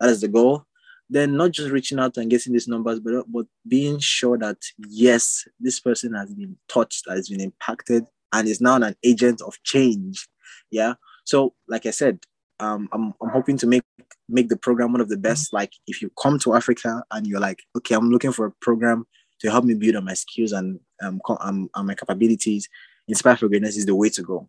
That 0.00 0.10
is 0.10 0.20
the 0.20 0.28
goal 0.28 0.66
then 1.10 1.36
not 1.36 1.52
just 1.52 1.70
reaching 1.70 1.98
out 1.98 2.16
and 2.16 2.30
getting 2.30 2.52
these 2.52 2.68
numbers, 2.68 3.00
but 3.00 3.24
but 3.28 3.46
being 3.66 3.98
sure 3.98 4.36
that 4.38 4.58
yes, 4.88 5.46
this 5.58 5.80
person 5.80 6.14
has 6.14 6.34
been 6.34 6.56
touched, 6.68 7.08
has 7.08 7.28
been 7.28 7.40
impacted, 7.40 8.04
and 8.32 8.48
is 8.48 8.60
now 8.60 8.76
an 8.76 8.94
agent 9.02 9.40
of 9.40 9.62
change. 9.62 10.28
Yeah. 10.70 10.94
So, 11.24 11.54
like 11.66 11.86
I 11.86 11.90
said, 11.90 12.20
um, 12.60 12.88
I'm 12.92 13.14
I'm 13.22 13.30
hoping 13.30 13.56
to 13.58 13.66
make 13.66 13.82
make 14.28 14.48
the 14.48 14.56
program 14.56 14.92
one 14.92 15.00
of 15.00 15.08
the 15.08 15.16
best. 15.16 15.52
Like, 15.52 15.72
if 15.86 16.02
you 16.02 16.10
come 16.20 16.38
to 16.40 16.54
Africa 16.54 17.02
and 17.10 17.26
you're 17.26 17.40
like, 17.40 17.60
okay, 17.76 17.94
I'm 17.94 18.10
looking 18.10 18.32
for 18.32 18.46
a 18.46 18.52
program 18.60 19.06
to 19.40 19.50
help 19.50 19.64
me 19.64 19.74
build 19.74 19.96
on 19.96 20.04
my 20.04 20.14
skills 20.14 20.52
and 20.52 20.80
um, 21.02 21.20
um, 21.40 21.70
my 21.84 21.94
capabilities. 21.94 22.68
Inspire 23.06 23.38
for 23.38 23.48
greatness 23.48 23.78
is 23.78 23.86
the 23.86 23.94
way 23.94 24.10
to 24.10 24.22
go. 24.22 24.48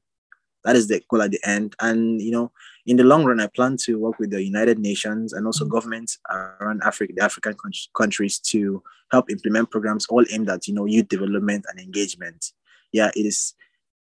That 0.66 0.76
is 0.76 0.88
the 0.88 1.02
goal 1.10 1.22
at 1.22 1.32
the 1.32 1.40
end. 1.46 1.76
And 1.80 2.22
you 2.22 2.32
know, 2.32 2.52
in 2.86 2.98
the 2.98 3.04
long 3.04 3.26
run, 3.26 3.40
I 3.40 3.48
plan 3.48 3.78
to 3.86 4.00
work 4.00 4.20
with 4.20 4.32
the 4.32 4.44
United 4.44 4.80
Nations 4.80 5.34
and 5.34 5.46
also 5.46 5.66
mm. 5.66 5.70
governments 5.70 6.18
around 6.30 6.82
Africa, 6.84 7.14
the 7.16 7.24
African 7.24 7.56
countries, 7.96 8.40
to 8.40 8.84
help 9.12 9.30
implement 9.30 9.72
programs 9.72 10.06
all 10.08 10.26
aimed 10.32 10.50
at 10.50 10.68
you 10.68 10.74
know 10.74 10.86
youth 10.86 11.08
development 11.08 11.66
and 11.70 11.80
engagement. 11.80 12.52
Yeah, 12.92 13.12
it 13.16 13.26
is. 13.26 13.54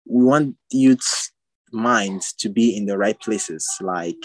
We 0.07 0.25
want 0.25 0.57
youth 0.71 1.31
minds 1.73 2.33
to 2.35 2.49
be 2.49 2.77
in 2.77 2.87
the 2.87 2.99
right 2.99 3.19
places. 3.21 3.69
Like, 3.81 4.17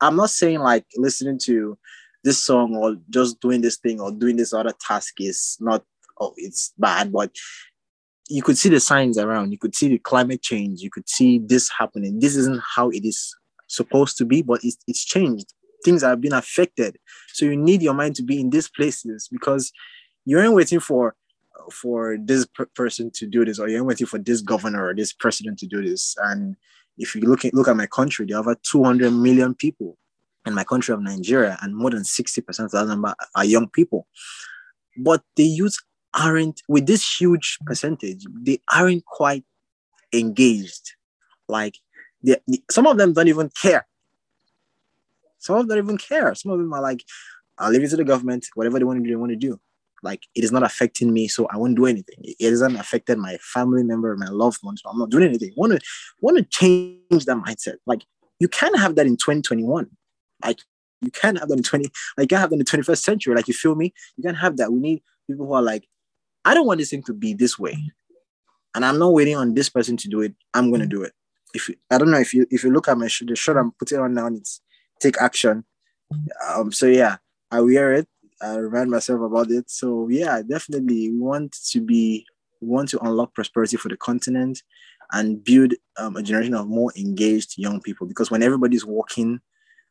I'm 0.00 0.16
not 0.16 0.30
saying 0.30 0.60
like 0.60 0.86
listening 0.96 1.38
to 1.44 1.78
this 2.24 2.42
song 2.42 2.76
or 2.76 2.96
just 3.10 3.40
doing 3.40 3.60
this 3.60 3.76
thing 3.76 4.00
or 4.00 4.10
doing 4.10 4.36
this 4.36 4.52
other 4.52 4.72
task 4.80 5.14
is 5.18 5.56
not 5.60 5.84
oh 6.20 6.34
it's 6.36 6.72
bad, 6.78 7.12
but 7.12 7.30
you 8.32 8.42
could 8.42 8.56
see 8.56 8.70
the 8.70 8.80
signs 8.80 9.18
around. 9.18 9.52
You 9.52 9.58
could 9.58 9.74
see 9.74 9.88
the 9.88 9.98
climate 9.98 10.40
change. 10.40 10.80
You 10.80 10.90
could 10.90 11.06
see 11.08 11.38
this 11.38 11.68
happening. 11.68 12.18
This 12.18 12.34
isn't 12.34 12.62
how 12.76 12.88
it 12.88 13.04
is 13.04 13.36
supposed 13.66 14.16
to 14.18 14.24
be, 14.24 14.40
but 14.40 14.60
it's, 14.64 14.78
it's 14.86 15.04
changed. 15.04 15.52
Things 15.84 16.02
have 16.02 16.20
been 16.20 16.32
affected. 16.32 16.96
So 17.34 17.44
you 17.44 17.56
need 17.56 17.82
your 17.82 17.92
mind 17.92 18.16
to 18.16 18.22
be 18.22 18.40
in 18.40 18.48
these 18.48 18.70
places 18.70 19.28
because 19.30 19.70
you 20.24 20.38
aren't 20.38 20.54
waiting 20.54 20.80
for 20.80 21.14
for 21.70 22.16
this 22.18 22.46
per- 22.46 22.70
person 22.74 23.10
to 23.14 23.26
do 23.26 23.44
this, 23.44 23.58
or 23.58 23.68
you're 23.68 23.84
waiting 23.84 24.06
for 24.06 24.18
this 24.18 24.40
governor 24.40 24.88
or 24.88 24.94
this 24.94 25.12
president 25.12 25.58
to 25.58 25.66
do 25.66 25.82
this. 25.82 26.16
And 26.18 26.56
if 26.96 27.14
you 27.14 27.22
look 27.22 27.44
at 27.44 27.52
look 27.52 27.68
at 27.68 27.76
my 27.76 27.86
country, 27.86 28.24
there 28.26 28.38
are 28.38 28.40
over 28.40 28.56
200 28.62 29.10
million 29.10 29.54
people 29.54 29.98
in 30.46 30.54
my 30.54 30.64
country 30.64 30.94
of 30.94 31.02
Nigeria, 31.02 31.58
and 31.60 31.76
more 31.76 31.90
than 31.90 32.02
60% 32.02 32.64
of 32.64 32.70
that 32.70 32.86
number 32.86 33.14
are 33.36 33.44
young 33.44 33.68
people. 33.68 34.06
But 34.96 35.22
the 35.36 35.44
youth 35.44 35.76
aren't 36.14 36.62
with 36.68 36.86
this 36.86 37.20
huge 37.20 37.58
percentage, 37.66 38.24
they 38.40 38.60
aren't 38.72 39.04
quite 39.04 39.44
engaged. 40.12 40.92
Like 41.48 41.78
they, 42.22 42.36
some 42.70 42.86
of 42.86 42.98
them 42.98 43.12
don't 43.12 43.28
even 43.28 43.50
care. 43.50 43.86
Some 45.38 45.56
of 45.56 45.66
them 45.66 45.76
don't 45.76 45.84
even 45.84 45.98
care. 45.98 46.34
Some 46.34 46.52
of 46.52 46.58
them 46.58 46.72
are 46.72 46.82
like, 46.82 47.04
I'll 47.58 47.70
leave 47.70 47.82
it 47.82 47.90
to 47.90 47.96
the 47.96 48.04
government, 48.04 48.46
whatever 48.54 48.78
they 48.78 48.84
want 48.84 48.98
to 48.98 49.04
do, 49.04 49.10
they 49.10 49.16
want 49.16 49.30
to 49.30 49.36
do. 49.36 49.60
Like 50.02 50.26
it 50.34 50.42
is 50.42 50.52
not 50.52 50.62
affecting 50.62 51.12
me, 51.12 51.28
so 51.28 51.46
I 51.50 51.56
won't 51.56 51.76
do 51.76 51.86
anything. 51.86 52.16
It 52.22 52.50
hasn't 52.50 52.78
affected 52.78 53.18
my 53.18 53.36
family 53.38 53.84
member, 53.84 54.16
my 54.16 54.28
loved 54.28 54.58
ones, 54.62 54.82
so 54.82 54.90
I'm 54.90 54.98
not 54.98 55.10
doing 55.10 55.24
anything. 55.24 55.52
Want 55.56 55.72
to 55.72 55.80
want 56.20 56.38
to 56.38 56.44
change 56.44 57.24
that 57.26 57.36
mindset. 57.36 57.76
Like 57.86 58.02
you 58.40 58.48
can't 58.48 58.76
have 58.78 58.96
that 58.96 59.06
in 59.06 59.16
2021. 59.16 59.88
Like 60.44 60.58
you 61.00 61.10
can't 61.10 61.38
have 61.38 61.48
that 61.48 61.56
in 61.56 61.62
20, 61.62 61.84
like 62.16 62.24
you 62.24 62.28
can 62.28 62.38
have 62.38 62.50
that 62.50 62.54
in 62.54 62.58
the 62.58 62.64
21st 62.64 63.02
century. 63.02 63.34
Like 63.34 63.46
you 63.46 63.54
feel 63.54 63.74
me? 63.74 63.92
You 64.16 64.24
can't 64.24 64.38
have 64.38 64.56
that. 64.56 64.72
We 64.72 64.80
need 64.80 65.02
people 65.28 65.46
who 65.46 65.52
are 65.52 65.62
like, 65.62 65.86
I 66.44 66.54
don't 66.54 66.66
want 66.66 66.78
this 66.78 66.90
thing 66.90 67.02
to 67.04 67.14
be 67.14 67.34
this 67.34 67.58
way. 67.58 67.78
And 68.74 68.84
I'm 68.84 68.98
not 68.98 69.12
waiting 69.12 69.36
on 69.36 69.54
this 69.54 69.68
person 69.68 69.96
to 69.98 70.08
do 70.08 70.20
it. 70.22 70.34
I'm 70.54 70.70
gonna 70.70 70.86
do 70.86 71.02
it. 71.02 71.12
If 71.54 71.68
you, 71.68 71.76
I 71.90 71.98
don't 71.98 72.10
know 72.10 72.18
if 72.18 72.32
you 72.32 72.46
if 72.50 72.64
you 72.64 72.70
look 72.70 72.88
at 72.88 72.98
my 72.98 73.08
shirt, 73.08 73.28
the 73.28 73.36
shirt 73.36 73.56
I'm 73.56 73.72
putting 73.72 73.98
on 73.98 74.14
now, 74.14 74.28
it's 74.28 74.60
take 75.00 75.20
action. 75.20 75.64
Um, 76.48 76.72
so 76.72 76.86
yeah, 76.86 77.16
I 77.50 77.60
wear 77.60 77.92
it. 77.92 78.08
I 78.40 78.56
remind 78.56 78.90
myself 78.90 79.20
about 79.20 79.50
it. 79.50 79.70
So 79.70 80.08
yeah, 80.08 80.40
definitely 80.42 81.10
we 81.10 81.18
want 81.18 81.56
to 81.70 81.80
be 81.80 82.26
we 82.60 82.68
want 82.68 82.88
to 82.90 83.00
unlock 83.04 83.34
prosperity 83.34 83.76
for 83.76 83.88
the 83.88 83.96
continent 83.96 84.62
and 85.12 85.44
build 85.44 85.74
um, 85.98 86.16
a 86.16 86.22
generation 86.22 86.54
of 86.54 86.68
more 86.68 86.92
engaged 86.96 87.58
young 87.58 87.80
people. 87.80 88.06
Because 88.06 88.30
when 88.30 88.42
everybody's 88.42 88.84
working 88.84 89.40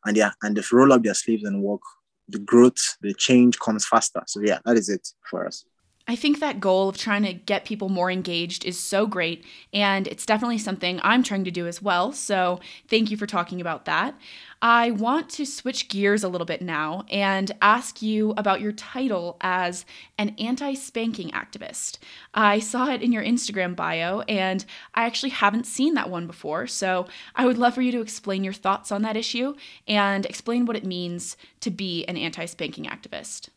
and 0.04 0.16
yeah, 0.16 0.32
and 0.42 0.56
they 0.56 0.62
roll 0.72 0.92
up 0.92 1.02
their 1.02 1.14
sleeves 1.14 1.44
and 1.44 1.62
work, 1.62 1.82
the 2.28 2.40
growth, 2.40 2.96
the 3.00 3.14
change 3.14 3.58
comes 3.58 3.86
faster. 3.86 4.22
So 4.26 4.40
yeah, 4.40 4.58
that 4.64 4.76
is 4.76 4.88
it 4.88 5.08
for 5.30 5.46
us. 5.46 5.64
I 6.08 6.16
think 6.16 6.40
that 6.40 6.58
goal 6.58 6.88
of 6.88 6.98
trying 6.98 7.22
to 7.22 7.32
get 7.32 7.64
people 7.64 7.88
more 7.88 8.10
engaged 8.10 8.64
is 8.64 8.78
so 8.78 9.06
great, 9.06 9.44
and 9.72 10.08
it's 10.08 10.26
definitely 10.26 10.58
something 10.58 10.98
I'm 11.02 11.22
trying 11.22 11.44
to 11.44 11.52
do 11.52 11.68
as 11.68 11.80
well. 11.80 12.12
So, 12.12 12.58
thank 12.88 13.10
you 13.12 13.16
for 13.16 13.26
talking 13.26 13.60
about 13.60 13.84
that. 13.84 14.16
I 14.60 14.90
want 14.90 15.28
to 15.30 15.46
switch 15.46 15.88
gears 15.88 16.24
a 16.24 16.28
little 16.28 16.44
bit 16.44 16.60
now 16.60 17.04
and 17.08 17.52
ask 17.62 18.02
you 18.02 18.34
about 18.36 18.60
your 18.60 18.72
title 18.72 19.36
as 19.40 19.84
an 20.18 20.34
anti 20.40 20.74
spanking 20.74 21.30
activist. 21.30 21.98
I 22.34 22.58
saw 22.58 22.90
it 22.90 23.02
in 23.02 23.12
your 23.12 23.22
Instagram 23.22 23.76
bio, 23.76 24.22
and 24.22 24.64
I 24.94 25.04
actually 25.04 25.30
haven't 25.30 25.66
seen 25.66 25.94
that 25.94 26.10
one 26.10 26.26
before. 26.26 26.66
So, 26.66 27.06
I 27.36 27.46
would 27.46 27.58
love 27.58 27.74
for 27.74 27.82
you 27.82 27.92
to 27.92 28.00
explain 28.00 28.42
your 28.42 28.52
thoughts 28.52 28.90
on 28.90 29.02
that 29.02 29.16
issue 29.16 29.54
and 29.86 30.26
explain 30.26 30.66
what 30.66 30.76
it 30.76 30.84
means 30.84 31.36
to 31.60 31.70
be 31.70 32.04
an 32.06 32.16
anti 32.16 32.46
spanking 32.46 32.86
activist 32.86 33.50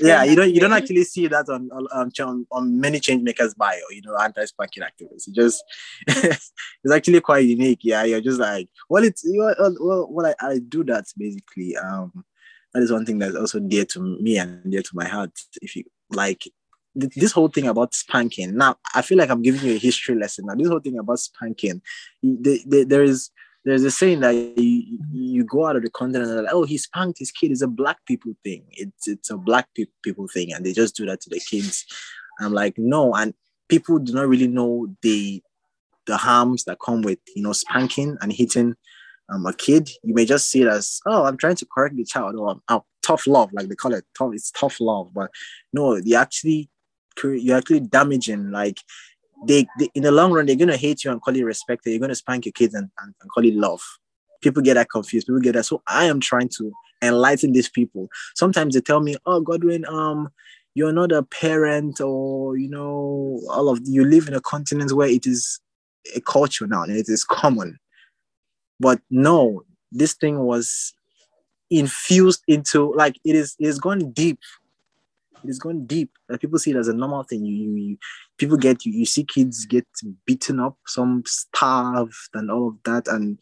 yeah, 0.00 0.24
you 0.24 0.34
don't 0.34 0.54
you 0.54 0.60
don't 0.60 0.72
actually 0.72 1.04
see 1.04 1.26
that 1.26 1.48
on 1.48 1.70
on, 1.70 2.46
on 2.50 2.80
many 2.80 3.00
change 3.00 3.22
makers 3.22 3.54
bio, 3.54 3.78
you 3.90 4.02
know, 4.02 4.16
anti-spanking 4.16 4.82
activists. 4.82 5.28
It 5.28 5.34
just 5.34 5.62
it's 6.06 6.52
actually 6.92 7.20
quite 7.20 7.44
unique. 7.44 7.80
Yeah, 7.82 8.04
you're 8.04 8.20
just 8.20 8.40
like, 8.40 8.68
well, 8.88 9.04
it's 9.04 9.22
well, 9.26 9.54
well, 9.80 10.08
well 10.10 10.34
I, 10.40 10.46
I 10.46 10.58
do 10.58 10.84
that 10.84 11.04
basically. 11.16 11.76
Um, 11.76 12.24
that 12.72 12.82
is 12.82 12.92
one 12.92 13.04
thing 13.04 13.18
that's 13.18 13.36
also 13.36 13.60
dear 13.60 13.84
to 13.86 14.00
me 14.00 14.38
and 14.38 14.70
dear 14.70 14.82
to 14.82 14.90
my 14.94 15.06
heart. 15.06 15.32
If 15.60 15.76
you 15.76 15.84
like 16.10 16.50
this 16.94 17.32
whole 17.32 17.48
thing 17.48 17.66
about 17.68 17.94
spanking, 17.94 18.56
now 18.56 18.76
I 18.94 19.02
feel 19.02 19.18
like 19.18 19.30
I'm 19.30 19.42
giving 19.42 19.62
you 19.62 19.76
a 19.76 19.78
history 19.78 20.14
lesson. 20.14 20.46
Now, 20.46 20.54
this 20.54 20.68
whole 20.68 20.80
thing 20.80 20.98
about 20.98 21.18
spanking, 21.18 21.82
the, 22.22 22.62
the, 22.66 22.84
there 22.84 23.02
is 23.02 23.30
there's 23.64 23.84
a 23.84 23.90
saying 23.90 24.20
that 24.20 24.34
you, 24.34 24.98
you 25.12 25.44
go 25.44 25.66
out 25.66 25.76
of 25.76 25.82
the 25.82 25.90
continent 25.90 26.30
and 26.30 26.42
like, 26.42 26.52
oh, 26.52 26.64
he 26.64 26.78
spanked 26.78 27.18
his 27.18 27.30
kid. 27.30 27.52
It's 27.52 27.62
a 27.62 27.68
black 27.68 27.98
people 28.06 28.32
thing. 28.42 28.64
It's 28.70 29.06
it's 29.06 29.30
a 29.30 29.36
black 29.36 29.68
pe- 29.76 29.86
people 30.02 30.26
thing, 30.28 30.52
and 30.52 30.66
they 30.66 30.72
just 30.72 30.96
do 30.96 31.06
that 31.06 31.20
to 31.22 31.30
the 31.30 31.40
kids. 31.40 31.84
I'm 32.40 32.52
like, 32.52 32.74
no, 32.76 33.14
and 33.14 33.34
people 33.68 33.98
do 33.98 34.12
not 34.12 34.28
really 34.28 34.48
know 34.48 34.88
the 35.02 35.42
the 36.06 36.16
harms 36.16 36.64
that 36.64 36.80
come 36.84 37.02
with 37.02 37.20
you 37.36 37.42
know 37.42 37.52
spanking 37.52 38.16
and 38.20 38.32
hitting 38.32 38.74
um, 39.28 39.46
a 39.46 39.52
kid. 39.52 39.90
You 40.02 40.14
may 40.14 40.24
just 40.24 40.50
see 40.50 40.62
it 40.62 40.68
as, 40.68 41.00
oh, 41.06 41.24
I'm 41.24 41.36
trying 41.36 41.56
to 41.56 41.66
correct 41.72 41.96
the 41.96 42.04
child, 42.04 42.34
or 42.36 42.56
oh, 42.68 42.84
tough 43.02 43.26
love, 43.26 43.50
like 43.52 43.68
they 43.68 43.74
call 43.74 43.94
it. 43.94 44.04
Tough, 44.16 44.30
it's 44.32 44.50
tough 44.50 44.80
love, 44.80 45.12
but 45.14 45.30
no, 45.72 45.96
you 45.96 46.16
actually 46.16 46.68
you're 47.22 47.58
actually 47.58 47.80
damaging 47.80 48.50
like 48.50 48.78
they, 49.46 49.66
they, 49.78 49.88
in 49.94 50.02
the 50.02 50.12
long 50.12 50.32
run 50.32 50.46
they're 50.46 50.56
gonna 50.56 50.76
hate 50.76 51.04
you 51.04 51.10
and 51.10 51.20
call 51.20 51.36
you 51.36 51.46
respect. 51.46 51.86
You're 51.86 51.98
gonna 51.98 52.14
spank 52.14 52.46
your 52.46 52.52
kids 52.52 52.74
and, 52.74 52.90
and, 53.00 53.14
and 53.20 53.30
call 53.30 53.44
it 53.44 53.54
love. 53.54 53.82
People 54.40 54.62
get 54.62 54.74
that 54.74 54.90
confused. 54.90 55.26
People 55.26 55.40
get 55.40 55.54
that. 55.54 55.64
So 55.64 55.82
I 55.86 56.06
am 56.06 56.20
trying 56.20 56.48
to 56.58 56.72
enlighten 57.02 57.52
these 57.52 57.68
people. 57.68 58.08
Sometimes 58.34 58.74
they 58.74 58.80
tell 58.80 59.00
me, 59.00 59.16
"Oh, 59.26 59.40
Godwin, 59.40 59.84
um, 59.86 60.28
you're 60.74 60.92
not 60.92 61.12
a 61.12 61.22
parent, 61.22 62.00
or 62.00 62.56
you 62.56 62.68
know, 62.68 63.40
all 63.50 63.68
of 63.68 63.80
you 63.84 64.04
live 64.04 64.28
in 64.28 64.34
a 64.34 64.40
continent 64.40 64.92
where 64.92 65.08
it 65.08 65.26
is 65.26 65.60
a 66.16 66.20
culture 66.20 66.66
now 66.66 66.82
and 66.82 66.92
it 66.92 67.08
is 67.08 67.24
common." 67.24 67.78
But 68.80 69.00
no, 69.10 69.62
this 69.92 70.14
thing 70.14 70.40
was 70.40 70.92
infused 71.70 72.42
into 72.48 72.92
like 72.94 73.16
it 73.24 73.34
is 73.34 73.56
it 73.58 73.66
is 73.66 73.78
gone 73.78 74.12
deep 74.12 74.38
it's 75.44 75.58
gone 75.58 75.86
deep. 75.86 76.10
Like 76.28 76.40
people 76.40 76.58
see 76.58 76.70
it 76.72 76.76
as 76.76 76.88
a 76.88 76.94
normal 76.94 77.22
thing. 77.24 77.44
You, 77.44 77.54
you, 77.54 77.74
you 77.74 77.96
people 78.38 78.56
get 78.56 78.84
you, 78.84 78.92
you 78.92 79.06
see 79.06 79.24
kids 79.24 79.66
get 79.66 79.86
beaten 80.26 80.60
up, 80.60 80.76
some 80.86 81.22
starved 81.26 82.14
and 82.34 82.50
all 82.50 82.68
of 82.68 82.74
that, 82.84 83.08
and 83.08 83.38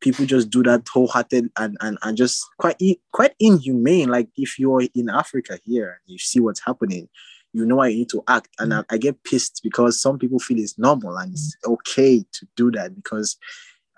people 0.00 0.26
just 0.26 0.50
do 0.50 0.62
that 0.62 0.86
wholehearted 0.92 1.50
and 1.56 1.76
and, 1.80 1.98
and 2.02 2.16
just 2.16 2.44
quite 2.58 2.80
quite 3.12 3.34
inhumane. 3.38 4.08
Like 4.08 4.28
if 4.36 4.58
you're 4.58 4.82
in 4.94 5.08
Africa 5.08 5.58
here, 5.64 6.00
you 6.06 6.18
see 6.18 6.40
what's 6.40 6.64
happening, 6.64 7.08
you 7.52 7.64
know 7.64 7.82
you 7.84 7.98
need 7.98 8.10
to 8.10 8.22
act. 8.28 8.48
And 8.58 8.74
I, 8.74 8.84
I 8.90 8.98
get 8.98 9.22
pissed 9.24 9.60
because 9.62 10.00
some 10.00 10.18
people 10.18 10.38
feel 10.38 10.58
it's 10.58 10.78
normal 10.78 11.16
and 11.16 11.32
it's 11.32 11.56
okay 11.66 12.20
to 12.20 12.46
do 12.56 12.70
that 12.72 12.94
because 12.94 13.36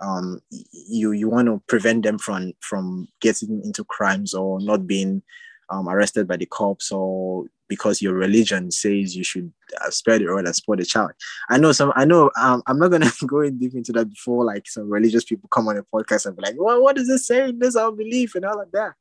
um 0.01 0.41
you 0.53 1.11
you 1.11 1.29
want 1.29 1.47
to 1.47 1.61
prevent 1.67 2.05
them 2.05 2.19
from 2.19 2.53
from 2.61 3.09
getting 3.21 3.61
into 3.65 3.83
crimes 3.85 4.33
or 4.33 4.61
not 4.61 4.87
being 4.87 5.23
um, 5.71 5.89
arrested 5.89 6.27
by 6.27 6.37
the 6.37 6.47
cops 6.47 6.91
or 6.91 7.47
because 7.69 8.01
your 8.01 8.15
religion 8.15 8.71
says 8.71 9.15
you 9.15 9.23
should 9.23 9.53
uh, 9.85 9.91
spare 9.91 10.19
the 10.19 10.27
rod 10.27 10.47
and 10.47 10.57
spoil 10.57 10.77
the 10.77 10.85
child. 10.85 11.13
I 11.51 11.59
know 11.59 11.73
some. 11.73 11.93
I 11.95 12.05
know. 12.05 12.31
Um, 12.41 12.63
I'm 12.67 12.79
not 12.79 12.91
gonna 12.91 13.11
go 13.27 13.41
in 13.41 13.59
deep 13.59 13.75
into 13.75 13.93
that 13.93 14.11
before 14.11 14.45
like 14.45 14.67
some 14.67 14.91
religious 14.91 15.25
people 15.25 15.49
come 15.51 15.69
on 15.69 15.77
a 15.77 15.83
podcast 15.83 16.27
and 16.27 16.37
be 16.37 16.43
like, 16.43 16.55
"Well, 16.59 16.83
what 16.83 16.97
does 16.97 17.09
it 17.09 17.19
say? 17.19 17.53
This 17.53 17.77
our 17.77 17.93
belief 17.93 18.35
and 18.35 18.45
all 18.45 18.61
of 18.61 18.73
that." 18.73 18.95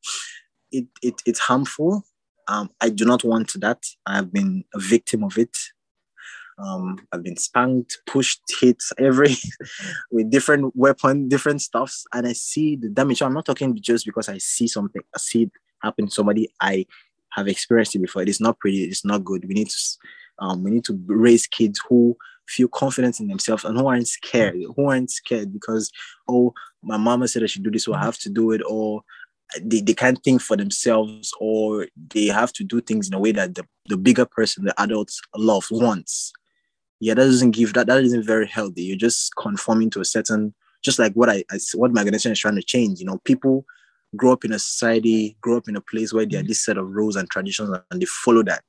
It 0.71 0.87
it 1.01 1.21
it's 1.25 1.39
harmful. 1.39 2.03
Um, 2.49 2.69
I 2.79 2.89
do 2.89 3.05
not 3.05 3.23
want 3.23 3.53
that. 3.59 3.83
I 4.05 4.15
have 4.15 4.31
been 4.31 4.63
a 4.73 4.79
victim 4.79 5.23
of 5.23 5.37
it. 5.37 5.55
Um, 6.59 6.97
I've 7.11 7.21
been 7.21 7.37
spanked, 7.37 7.99
pushed, 8.07 8.41
hit 8.59 8.81
every 8.97 9.35
with 10.11 10.31
different 10.31 10.75
weapon, 10.75 11.29
different 11.29 11.61
stuffs, 11.61 12.05
and 12.13 12.25
I 12.25 12.33
see 12.33 12.75
the 12.75 12.89
damage. 12.89 13.21
I'm 13.21 13.33
not 13.33 13.45
talking 13.45 13.77
just 13.79 14.05
because 14.05 14.27
I 14.27 14.39
see 14.39 14.67
something. 14.67 15.01
I 15.15 15.19
see 15.19 15.51
happen 15.81 16.07
to 16.07 16.11
somebody 16.11 16.49
I 16.61 16.85
have 17.31 17.47
experienced 17.47 17.95
it 17.95 17.99
before. 17.99 18.21
It 18.21 18.29
is 18.29 18.41
not 18.41 18.59
pretty. 18.59 18.83
It's 18.83 19.05
not 19.05 19.23
good. 19.23 19.45
We 19.47 19.53
need 19.53 19.69
to 19.69 19.97
um, 20.39 20.63
we 20.63 20.71
need 20.71 20.85
to 20.85 20.99
raise 21.07 21.47
kids 21.47 21.79
who 21.87 22.15
feel 22.47 22.67
confident 22.67 23.19
in 23.19 23.27
themselves 23.27 23.65
and 23.65 23.77
who 23.77 23.87
aren't 23.87 24.07
scared. 24.07 24.55
Who 24.75 24.89
aren't 24.89 25.11
scared 25.11 25.53
because 25.53 25.91
oh 26.27 26.53
my 26.81 26.97
mama 26.97 27.27
said 27.27 27.43
I 27.43 27.47
should 27.47 27.63
do 27.63 27.71
this, 27.71 27.85
so 27.85 27.93
I 27.93 28.03
have 28.03 28.17
to 28.19 28.29
do 28.29 28.51
it. 28.51 28.61
Or 28.67 29.01
they, 29.61 29.81
they 29.81 29.93
can't 29.93 30.21
think 30.23 30.41
for 30.41 30.57
themselves 30.57 31.31
or 31.39 31.87
they 32.13 32.25
have 32.25 32.51
to 32.53 32.63
do 32.63 32.81
things 32.81 33.07
in 33.07 33.13
a 33.13 33.19
way 33.19 33.31
that 33.31 33.55
the, 33.55 33.65
the 33.87 33.97
bigger 33.97 34.25
person, 34.25 34.65
the 34.65 34.81
adults 34.81 35.21
love 35.35 35.65
wants. 35.71 36.33
Yeah, 36.99 37.13
that 37.13 37.23
doesn't 37.23 37.51
give 37.51 37.73
that 37.73 37.87
that 37.87 38.03
isn't 38.03 38.25
very 38.25 38.47
healthy. 38.47 38.83
You're 38.83 38.97
just 38.97 39.35
conforming 39.35 39.89
to 39.91 40.01
a 40.01 40.05
certain 40.05 40.53
just 40.83 40.99
like 40.99 41.13
what 41.13 41.29
I, 41.29 41.43
I 41.51 41.59
what 41.75 41.93
my 41.93 42.01
organization 42.01 42.31
is 42.31 42.39
trying 42.39 42.55
to 42.55 42.63
change. 42.63 42.99
You 42.99 43.05
know, 43.05 43.19
people 43.23 43.65
grow 44.15 44.31
up 44.33 44.45
in 44.45 44.51
a 44.51 44.59
society, 44.59 45.37
grow 45.41 45.57
up 45.57 45.67
in 45.67 45.75
a 45.75 45.81
place 45.81 46.13
where 46.13 46.25
there 46.25 46.39
are 46.39 46.43
this 46.43 46.63
set 46.63 46.77
of 46.77 46.87
rules 46.89 47.15
and 47.15 47.29
traditions 47.29 47.69
and 47.91 48.01
they 48.01 48.05
follow 48.05 48.43
that. 48.43 48.63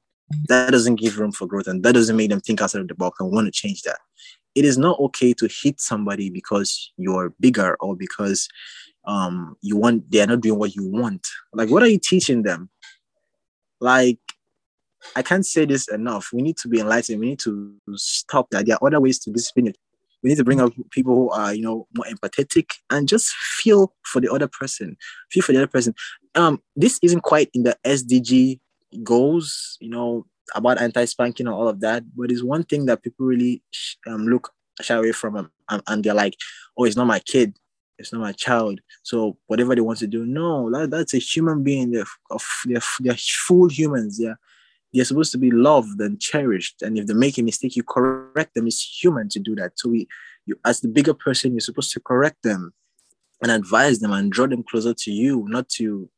That 0.49 0.71
doesn't 0.71 0.97
give 0.97 1.19
room 1.19 1.33
for 1.33 1.47
growth 1.47 1.69
and 1.69 1.83
that 1.85 1.93
doesn't 1.93 2.17
make 2.17 2.31
them 2.31 2.41
think 2.41 2.61
outside 2.61 2.83
of 2.83 2.89
the 2.89 2.95
box 2.95 3.21
and 3.21 3.33
want 3.33 3.47
to 3.47 3.53
change 3.53 3.83
that. 3.83 3.99
It 4.55 4.65
is 4.65 4.77
not 4.77 4.99
okay 4.99 5.33
to 5.35 5.49
hit 5.63 5.81
somebody 5.81 6.31
because 6.31 6.93
you're 6.97 7.33
bigger 7.41 7.77
or 7.81 7.97
because 7.97 8.49
um 9.05 9.57
you 9.63 9.77
want 9.77 10.11
they're 10.11 10.27
not 10.27 10.41
doing 10.41 10.59
what 10.59 10.75
you 10.75 10.87
want. 10.87 11.27
Like 11.53 11.71
what 11.71 11.83
are 11.83 11.89
you 11.89 11.99
teaching 11.99 12.43
them? 12.43 12.69
Like 13.81 14.19
I 15.15 15.23
can't 15.23 15.47
say 15.47 15.65
this 15.65 15.89
enough. 15.89 16.31
We 16.33 16.43
need 16.43 16.57
to 16.59 16.69
be 16.69 16.81
enlightened. 16.81 17.21
We 17.21 17.27
need 17.27 17.39
to 17.41 17.75
stop 17.95 18.51
that. 18.51 18.67
There 18.67 18.77
are 18.77 18.87
other 18.87 19.01
ways 19.01 19.19
to 19.21 19.31
discipline 19.31 19.69
it 19.69 19.79
we 20.23 20.31
need 20.31 20.37
to 20.37 20.45
bring 20.45 20.61
up 20.61 20.73
people 20.91 21.15
who 21.15 21.31
are 21.31 21.55
you 21.55 21.63
know 21.63 21.87
more 21.95 22.07
empathetic 22.07 22.73
and 22.91 23.09
just 23.09 23.31
feel 23.31 23.95
for 24.05 24.21
the 24.21 24.33
other 24.33 24.49
person 24.49 24.97
feel 25.31 25.43
for 25.43 25.53
the 25.53 25.59
other 25.59 25.67
person. 25.67 25.95
Um 26.35 26.63
this 26.77 26.99
isn't 27.03 27.23
quite 27.23 27.51
in 27.55 27.63
the 27.63 27.77
sdg 27.85 28.59
goals 29.03 29.77
you 29.81 29.91
know 29.91 30.27
about 30.55 30.81
anti-spanking 30.81 31.47
and 31.47 31.55
all 31.55 31.69
of 31.69 31.81
that 31.81 32.03
but 32.17 32.31
it's 32.31 32.43
one 32.43 32.65
thing 32.65 32.87
that 32.87 33.03
people 33.03 33.27
really 33.27 33.63
um, 34.07 34.27
look 34.27 34.51
shy 34.81 34.95
away 34.95 35.13
from 35.13 35.37
um, 35.37 35.51
and, 35.69 35.83
and 35.89 36.05
they're 36.05 36.15
like 36.15 36.35
oh 36.77 36.85
it's 36.85 36.97
not 36.97 37.07
my 37.07 37.19
kid. 37.21 37.55
It's 38.01 38.13
not 38.13 38.23
my 38.23 38.31
child. 38.31 38.81
So 39.03 39.37
whatever 39.49 39.75
they 39.75 39.81
want 39.81 39.99
to 39.99 40.07
do. 40.07 40.25
No 40.25 40.71
that, 40.71 40.91
that's 40.91 41.15
a 41.15 41.19
human 41.19 41.65
being. 41.65 41.91
They're, 41.91 42.05
they're, 42.65 42.81
they're 43.01 43.17
full 43.17 43.69
humans 43.69 44.19
yeah 44.21 44.35
they're 44.93 45.05
supposed 45.05 45.33
to 45.33 45.39
be 45.39 45.51
loved 45.51 46.01
and 46.01 46.21
cherished. 46.21 46.83
And 46.83 46.99
if 46.99 47.07
they 47.07 47.15
make 47.15 47.39
a 47.39 47.43
mistake, 47.43 47.77
you 47.77 47.83
correct 47.83 48.55
them. 48.55 48.67
It's 48.67 49.03
human 49.03 49.29
to 49.31 49.39
do 49.39 49.55
that. 49.57 49.79
So 49.79 49.91
we, 49.91 50.09
you, 50.47 50.59
as 50.65 50.81
the 50.81 50.89
bigger 50.89 51.15
person, 51.15 51.53
you're 51.53 51.61
supposed 51.61 51.93
to 51.93 52.01
correct 52.01 52.43
them 52.43 52.73
and 53.43 53.53
advise 53.53 54.01
them 54.01 54.13
and 54.13 54.33
draw 54.33 54.47
them 54.47 54.63
closer 54.63 54.95
to 54.95 55.11
you, 55.11 55.45
not 55.49 55.69
to 55.71 56.09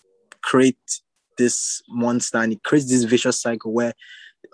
create 0.42 0.78
this 1.36 1.82
monster. 1.88 2.38
And 2.38 2.52
it 2.52 2.62
creates 2.62 2.88
this 2.88 3.04
vicious 3.04 3.40
cycle 3.40 3.72
where, 3.72 3.92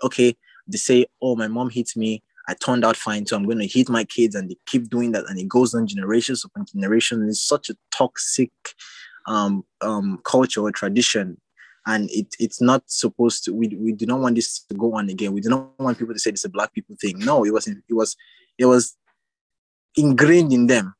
okay, 0.03 0.35
they 0.67 0.77
say, 0.77 1.05
"Oh, 1.21 1.35
my 1.35 1.47
mom 1.47 1.69
hits 1.69 1.95
me. 1.95 2.23
I 2.49 2.53
turned 2.53 2.85
out 2.85 2.97
fine, 2.97 3.25
so 3.25 3.35
I'm 3.35 3.45
going 3.45 3.59
to 3.59 3.67
hit 3.67 3.89
my 3.89 4.03
kids," 4.03 4.35
and 4.35 4.49
they 4.49 4.57
keep 4.65 4.89
doing 4.89 5.11
that, 5.11 5.25
and 5.29 5.39
it 5.39 5.47
goes 5.47 5.73
on 5.73 5.87
generations 5.87 6.43
upon 6.43 6.65
generations. 6.65 7.29
It's 7.29 7.47
such 7.47 7.69
a 7.69 7.77
toxic 7.91 8.51
um, 9.27 9.63
um, 9.81 10.19
culture 10.23 10.61
or 10.61 10.71
tradition 10.71 11.37
and 11.87 12.09
it, 12.11 12.35
it's 12.37 12.61
not 12.61 12.83
supposed 12.85 13.45
to 13.45 13.53
we, 13.53 13.69
we 13.79 13.93
do 13.93 14.05
not 14.05 14.19
want 14.19 14.35
this 14.35 14.59
to 14.65 14.75
go 14.75 14.93
on 14.95 15.09
again. 15.09 15.31
We 15.31 15.41
do 15.41 15.49
not 15.49 15.79
want 15.79 15.97
people 15.97 16.13
to 16.13 16.19
say 16.19 16.31
is 16.31 16.45
a 16.45 16.49
black 16.49 16.73
people 16.73 16.95
thing. 16.99 17.17
No 17.19 17.43
it 17.45 17.51
wasn't 17.51 17.83
it 17.89 17.93
was 17.93 18.15
it 18.57 18.65
was 18.65 18.95
ingrained 19.95 20.53
in 20.53 20.67
them. 20.67 20.93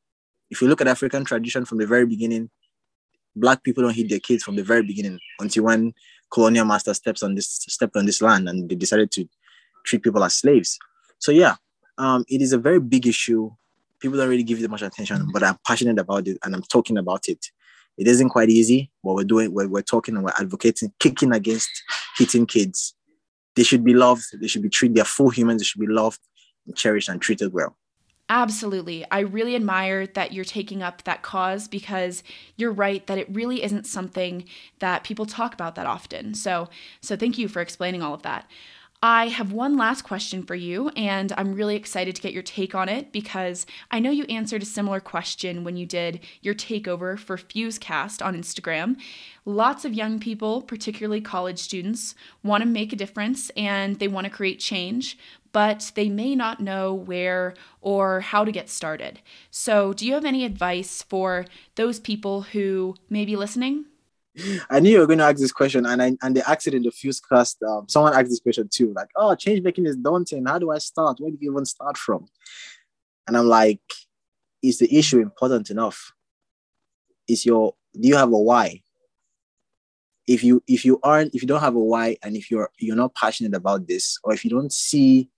If 0.50 0.62
you 0.62 0.68
look 0.68 0.80
at 0.80 0.88
african 0.88 1.24
tradition 1.24 1.64
from 1.64 1.78
the 1.78 1.86
very 1.86 2.06
beginning 2.06 2.50
black 3.36 3.62
people 3.62 3.84
don't 3.84 3.94
hit 3.94 4.08
their 4.08 4.18
kids 4.18 4.42
from 4.42 4.56
the 4.56 4.64
very 4.64 4.82
beginning 4.82 5.20
until 5.38 5.64
when 5.64 5.92
colonial 6.32 6.64
master 6.64 6.94
steps 6.94 7.22
on 7.22 7.34
this 7.34 7.46
stepped 7.68 7.94
on 7.94 8.06
this 8.06 8.20
land 8.20 8.48
and 8.48 8.68
they 8.68 8.74
decided 8.74 9.10
to 9.12 9.28
treat 9.84 10.02
people 10.02 10.24
as 10.24 10.34
slaves. 10.34 10.78
So 11.18 11.30
yeah 11.32 11.56
um, 11.98 12.24
it 12.28 12.40
is 12.40 12.52
a 12.52 12.58
very 12.58 12.80
big 12.80 13.06
issue. 13.06 13.50
People 14.00 14.16
don't 14.16 14.28
really 14.28 14.44
give 14.44 14.62
it 14.62 14.70
much 14.70 14.82
attention 14.82 15.28
but 15.32 15.42
i'm 15.42 15.58
passionate 15.66 15.98
about 15.98 16.26
it 16.26 16.38
and 16.44 16.54
i'm 16.54 16.62
talking 16.62 16.96
about 16.96 17.28
it 17.28 17.50
it 17.98 18.06
isn't 18.06 18.30
quite 18.30 18.48
easy 18.48 18.90
what 19.02 19.14
we're 19.14 19.24
doing 19.24 19.52
we're, 19.52 19.68
we're 19.68 19.82
talking 19.82 20.14
and 20.14 20.24
we're 20.24 20.32
advocating 20.38 20.92
kicking 20.98 21.32
against 21.32 21.70
hitting 22.16 22.46
kids 22.46 22.94
they 23.56 23.62
should 23.62 23.84
be 23.84 23.94
loved 23.94 24.24
they 24.40 24.46
should 24.46 24.62
be 24.62 24.70
treated 24.70 24.96
they're 24.96 25.04
full 25.04 25.30
humans 25.30 25.60
they 25.60 25.64
should 25.64 25.80
be 25.80 25.86
loved 25.86 26.20
and 26.66 26.76
cherished 26.76 27.08
and 27.08 27.20
treated 27.20 27.52
well 27.52 27.76
Absolutely. 28.30 29.06
I 29.10 29.20
really 29.20 29.56
admire 29.56 30.06
that 30.06 30.32
you're 30.34 30.44
taking 30.44 30.82
up 30.82 31.02
that 31.04 31.22
cause 31.22 31.66
because 31.66 32.22
you're 32.56 32.72
right 32.72 33.06
that 33.06 33.16
it 33.16 33.26
really 33.34 33.62
isn't 33.62 33.86
something 33.86 34.44
that 34.80 35.02
people 35.02 35.24
talk 35.24 35.54
about 35.54 35.76
that 35.76 35.86
often. 35.86 36.34
So, 36.34 36.68
so 37.00 37.16
thank 37.16 37.38
you 37.38 37.48
for 37.48 37.62
explaining 37.62 38.02
all 38.02 38.12
of 38.12 38.22
that. 38.22 38.46
I 39.00 39.28
have 39.28 39.52
one 39.52 39.76
last 39.76 40.02
question 40.02 40.42
for 40.42 40.56
you, 40.56 40.88
and 40.96 41.32
I'm 41.36 41.54
really 41.54 41.76
excited 41.76 42.16
to 42.16 42.22
get 42.22 42.32
your 42.32 42.42
take 42.42 42.74
on 42.74 42.88
it 42.88 43.12
because 43.12 43.64
I 43.92 44.00
know 44.00 44.10
you 44.10 44.24
answered 44.24 44.62
a 44.62 44.66
similar 44.66 44.98
question 44.98 45.62
when 45.62 45.76
you 45.76 45.86
did 45.86 46.18
your 46.42 46.54
takeover 46.54 47.16
for 47.16 47.36
Fusecast 47.36 48.24
on 48.26 48.36
Instagram. 48.36 48.96
Lots 49.44 49.84
of 49.84 49.94
young 49.94 50.18
people, 50.18 50.62
particularly 50.62 51.20
college 51.20 51.60
students, 51.60 52.16
want 52.42 52.64
to 52.64 52.68
make 52.68 52.92
a 52.92 52.96
difference 52.96 53.50
and 53.50 54.00
they 54.00 54.08
want 54.08 54.24
to 54.24 54.32
create 54.32 54.58
change, 54.58 55.16
but 55.52 55.92
they 55.94 56.08
may 56.08 56.34
not 56.34 56.58
know 56.58 56.92
where 56.92 57.54
or 57.80 58.18
how 58.18 58.44
to 58.44 58.50
get 58.50 58.68
started. 58.68 59.20
So, 59.52 59.92
do 59.92 60.08
you 60.08 60.14
have 60.14 60.24
any 60.24 60.44
advice 60.44 61.02
for 61.02 61.46
those 61.76 62.00
people 62.00 62.42
who 62.42 62.96
may 63.08 63.24
be 63.24 63.36
listening? 63.36 63.84
I 64.70 64.80
knew 64.80 64.90
you 64.90 64.98
were 65.00 65.06
going 65.06 65.18
to 65.18 65.24
ask 65.24 65.38
this 65.38 65.52
question, 65.52 65.86
and 65.86 66.02
I 66.02 66.16
and 66.22 66.36
they 66.36 66.42
asked 66.42 66.66
it 66.66 66.74
in 66.74 66.82
the 66.82 66.90
Fusecast. 66.90 67.56
Um, 67.66 67.88
someone 67.88 68.14
asked 68.14 68.30
this 68.30 68.40
question 68.40 68.68
too, 68.68 68.92
like, 68.94 69.08
"Oh, 69.16 69.34
change 69.34 69.62
making 69.62 69.86
is 69.86 69.96
daunting. 69.96 70.46
How 70.46 70.58
do 70.58 70.70
I 70.70 70.78
start? 70.78 71.18
Where 71.20 71.30
do 71.30 71.38
you 71.40 71.52
even 71.52 71.64
start 71.64 71.96
from?" 71.96 72.26
And 73.26 73.36
I'm 73.36 73.46
like, 73.46 73.80
"Is 74.62 74.78
the 74.78 74.96
issue 74.96 75.20
important 75.20 75.70
enough? 75.70 76.12
Is 77.26 77.44
your 77.44 77.74
do 77.98 78.08
you 78.08 78.16
have 78.16 78.32
a 78.32 78.38
why? 78.38 78.82
If 80.26 80.44
you 80.44 80.62
if 80.66 80.84
you 80.84 81.00
aren't 81.02 81.34
if 81.34 81.42
you 81.42 81.48
don't 81.48 81.60
have 81.60 81.74
a 81.74 81.80
why, 81.80 82.16
and 82.22 82.36
if 82.36 82.50
you're 82.50 82.70
you're 82.78 82.96
not 82.96 83.14
passionate 83.14 83.54
about 83.54 83.88
this, 83.88 84.18
or 84.24 84.34
if 84.34 84.44
you 84.44 84.50
don't 84.50 84.72
see 84.72 85.30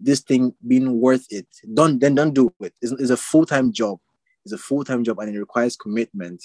this 0.00 0.20
thing 0.20 0.54
being 0.66 1.00
worth 1.00 1.26
it, 1.30 1.46
don't 1.74 2.00
then 2.00 2.14
don't 2.14 2.34
do 2.34 2.52
it. 2.60 2.74
It's, 2.82 2.92
it's 2.92 3.10
a 3.10 3.16
full 3.16 3.46
time 3.46 3.72
job. 3.72 3.98
It's 4.44 4.52
a 4.52 4.58
full 4.58 4.84
time 4.84 5.04
job, 5.04 5.18
and 5.20 5.34
it 5.34 5.38
requires 5.38 5.76
commitment 5.76 6.42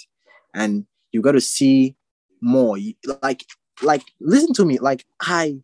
and 0.54 0.86
you 1.12 1.22
got 1.22 1.32
to 1.32 1.40
see 1.40 1.96
more. 2.40 2.78
Like 3.22 3.44
like 3.82 4.04
listen 4.20 4.52
to 4.54 4.64
me. 4.64 4.78
Like 4.78 5.04
i 5.20 5.56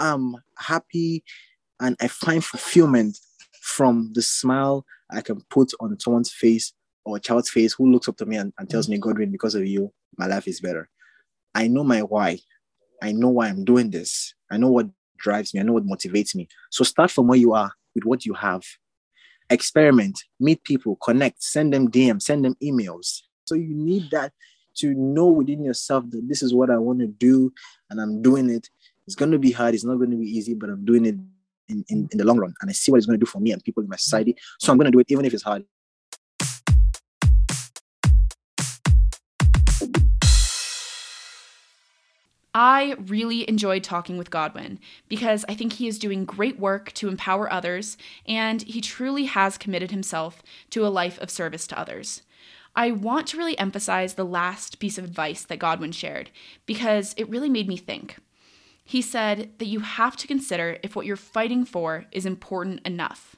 am 0.00 0.36
happy 0.58 1.22
and 1.80 1.96
i 2.00 2.08
find 2.08 2.44
fulfillment 2.44 3.16
from 3.60 4.10
the 4.14 4.22
smile 4.22 4.84
i 5.12 5.20
can 5.20 5.40
put 5.48 5.70
on 5.78 5.98
someone's 6.00 6.32
face 6.32 6.72
or 7.04 7.18
a 7.18 7.20
child's 7.20 7.50
face 7.50 7.72
who 7.74 7.90
looks 7.90 8.08
up 8.08 8.16
to 8.16 8.26
me 8.26 8.36
and, 8.36 8.52
and 8.58 8.68
tells 8.68 8.88
me 8.88 8.98
godwin 8.98 9.30
because 9.30 9.54
of 9.54 9.64
you 9.64 9.92
my 10.18 10.26
life 10.26 10.46
is 10.46 10.60
better. 10.60 10.88
I 11.54 11.68
know 11.68 11.84
my 11.84 12.00
why. 12.00 12.38
I 13.02 13.12
know 13.12 13.28
why 13.28 13.48
i'm 13.48 13.64
doing 13.64 13.90
this. 13.90 14.34
I 14.50 14.56
know 14.56 14.70
what 14.70 14.86
drives 15.18 15.54
me. 15.54 15.60
I 15.60 15.62
know 15.62 15.72
what 15.72 15.86
motivates 15.86 16.34
me. 16.34 16.48
So 16.70 16.84
start 16.84 17.10
from 17.10 17.28
where 17.28 17.38
you 17.38 17.52
are 17.52 17.72
with 17.94 18.04
what 18.04 18.24
you 18.24 18.34
have. 18.34 18.62
Experiment. 19.50 20.18
Meet 20.40 20.64
people. 20.64 20.96
Connect. 20.96 21.42
Send 21.42 21.72
them 21.72 21.90
dms 21.90 22.22
send 22.22 22.44
them 22.44 22.56
emails. 22.62 23.20
So 23.46 23.54
you 23.54 23.74
need 23.74 24.10
that 24.12 24.32
to 24.76 24.94
know 24.94 25.26
within 25.26 25.62
yourself 25.62 26.04
that 26.10 26.28
this 26.28 26.42
is 26.42 26.54
what 26.54 26.70
I 26.70 26.78
want 26.78 27.00
to 27.00 27.06
do 27.06 27.52
and 27.90 28.00
I'm 28.00 28.22
doing 28.22 28.50
it. 28.50 28.68
It's 29.06 29.16
going 29.16 29.32
to 29.32 29.38
be 29.38 29.50
hard. 29.50 29.74
It's 29.74 29.84
not 29.84 29.96
going 29.96 30.10
to 30.10 30.16
be 30.16 30.26
easy, 30.26 30.54
but 30.54 30.70
I'm 30.70 30.84
doing 30.84 31.06
it 31.06 31.16
in, 31.68 31.84
in, 31.88 32.08
in 32.12 32.18
the 32.18 32.24
long 32.24 32.38
run. 32.38 32.54
And 32.60 32.70
I 32.70 32.72
see 32.72 32.90
what 32.90 32.98
it's 32.98 33.06
going 33.06 33.18
to 33.18 33.24
do 33.24 33.28
for 33.28 33.40
me 33.40 33.52
and 33.52 33.62
people 33.62 33.82
in 33.82 33.88
my 33.88 33.96
society. 33.96 34.36
So 34.60 34.72
I'm 34.72 34.78
going 34.78 34.86
to 34.86 34.92
do 34.92 35.00
it 35.00 35.06
even 35.10 35.24
if 35.24 35.34
it's 35.34 35.42
hard. 35.42 35.64
I 42.54 42.96
really 43.06 43.48
enjoyed 43.48 43.82
talking 43.82 44.18
with 44.18 44.30
Godwin 44.30 44.78
because 45.08 45.44
I 45.48 45.54
think 45.54 45.74
he 45.74 45.88
is 45.88 45.98
doing 45.98 46.26
great 46.26 46.58
work 46.58 46.92
to 46.92 47.08
empower 47.08 47.50
others 47.50 47.96
and 48.26 48.60
he 48.62 48.82
truly 48.82 49.24
has 49.24 49.56
committed 49.56 49.90
himself 49.90 50.42
to 50.70 50.86
a 50.86 50.88
life 50.88 51.18
of 51.20 51.30
service 51.30 51.66
to 51.68 51.78
others. 51.78 52.22
I 52.74 52.90
want 52.90 53.26
to 53.28 53.36
really 53.36 53.58
emphasize 53.58 54.14
the 54.14 54.24
last 54.24 54.78
piece 54.78 54.98
of 54.98 55.04
advice 55.04 55.44
that 55.44 55.58
Godwin 55.58 55.92
shared 55.92 56.30
because 56.64 57.14
it 57.16 57.28
really 57.28 57.50
made 57.50 57.68
me 57.68 57.76
think. 57.76 58.16
He 58.84 59.02
said 59.02 59.50
that 59.58 59.66
you 59.66 59.80
have 59.80 60.16
to 60.16 60.26
consider 60.26 60.78
if 60.82 60.96
what 60.96 61.06
you're 61.06 61.16
fighting 61.16 61.64
for 61.64 62.06
is 62.12 62.26
important 62.26 62.80
enough. 62.86 63.36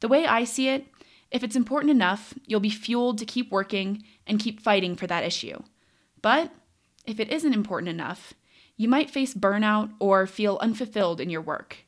The 0.00 0.08
way 0.08 0.26
I 0.26 0.44
see 0.44 0.68
it, 0.68 0.86
if 1.30 1.42
it's 1.42 1.56
important 1.56 1.90
enough, 1.90 2.34
you'll 2.46 2.60
be 2.60 2.70
fueled 2.70 3.18
to 3.18 3.26
keep 3.26 3.50
working 3.50 4.04
and 4.26 4.38
keep 4.38 4.60
fighting 4.60 4.96
for 4.96 5.06
that 5.06 5.24
issue. 5.24 5.62
But 6.22 6.52
if 7.06 7.20
it 7.20 7.30
isn't 7.30 7.52
important 7.52 7.88
enough, 7.88 8.34
you 8.76 8.88
might 8.88 9.10
face 9.10 9.34
burnout 9.34 9.92
or 9.98 10.26
feel 10.26 10.58
unfulfilled 10.60 11.20
in 11.20 11.30
your 11.30 11.40
work. 11.40 11.78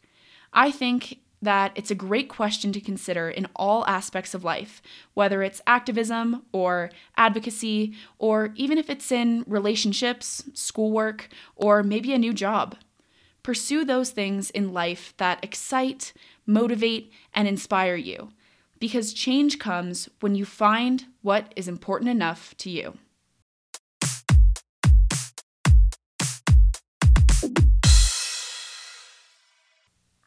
I 0.52 0.70
think 0.70 1.18
that 1.46 1.72
it's 1.74 1.90
a 1.90 1.94
great 1.94 2.28
question 2.28 2.72
to 2.72 2.80
consider 2.80 3.30
in 3.30 3.46
all 3.56 3.86
aspects 3.86 4.34
of 4.34 4.44
life, 4.44 4.82
whether 5.14 5.42
it's 5.42 5.62
activism 5.66 6.42
or 6.52 6.90
advocacy, 7.16 7.94
or 8.18 8.52
even 8.54 8.78
if 8.78 8.90
it's 8.90 9.10
in 9.10 9.44
relationships, 9.46 10.44
schoolwork, 10.54 11.28
or 11.54 11.82
maybe 11.82 12.12
a 12.12 12.18
new 12.18 12.32
job. 12.32 12.76
Pursue 13.42 13.84
those 13.84 14.10
things 14.10 14.50
in 14.50 14.72
life 14.72 15.14
that 15.18 15.42
excite, 15.42 16.12
motivate, 16.46 17.12
and 17.32 17.46
inspire 17.46 17.96
you, 17.96 18.30
because 18.80 19.12
change 19.12 19.58
comes 19.58 20.08
when 20.20 20.34
you 20.34 20.44
find 20.44 21.06
what 21.22 21.52
is 21.56 21.68
important 21.68 22.10
enough 22.10 22.56
to 22.58 22.70
you. 22.70 22.98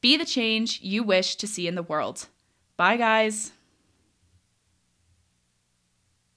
be 0.00 0.16
the 0.16 0.24
change 0.24 0.80
you 0.82 1.02
wish 1.02 1.36
to 1.36 1.46
see 1.46 1.66
in 1.66 1.74
the 1.74 1.82
world. 1.82 2.26
Bye, 2.76 2.96
guys. 2.96 3.52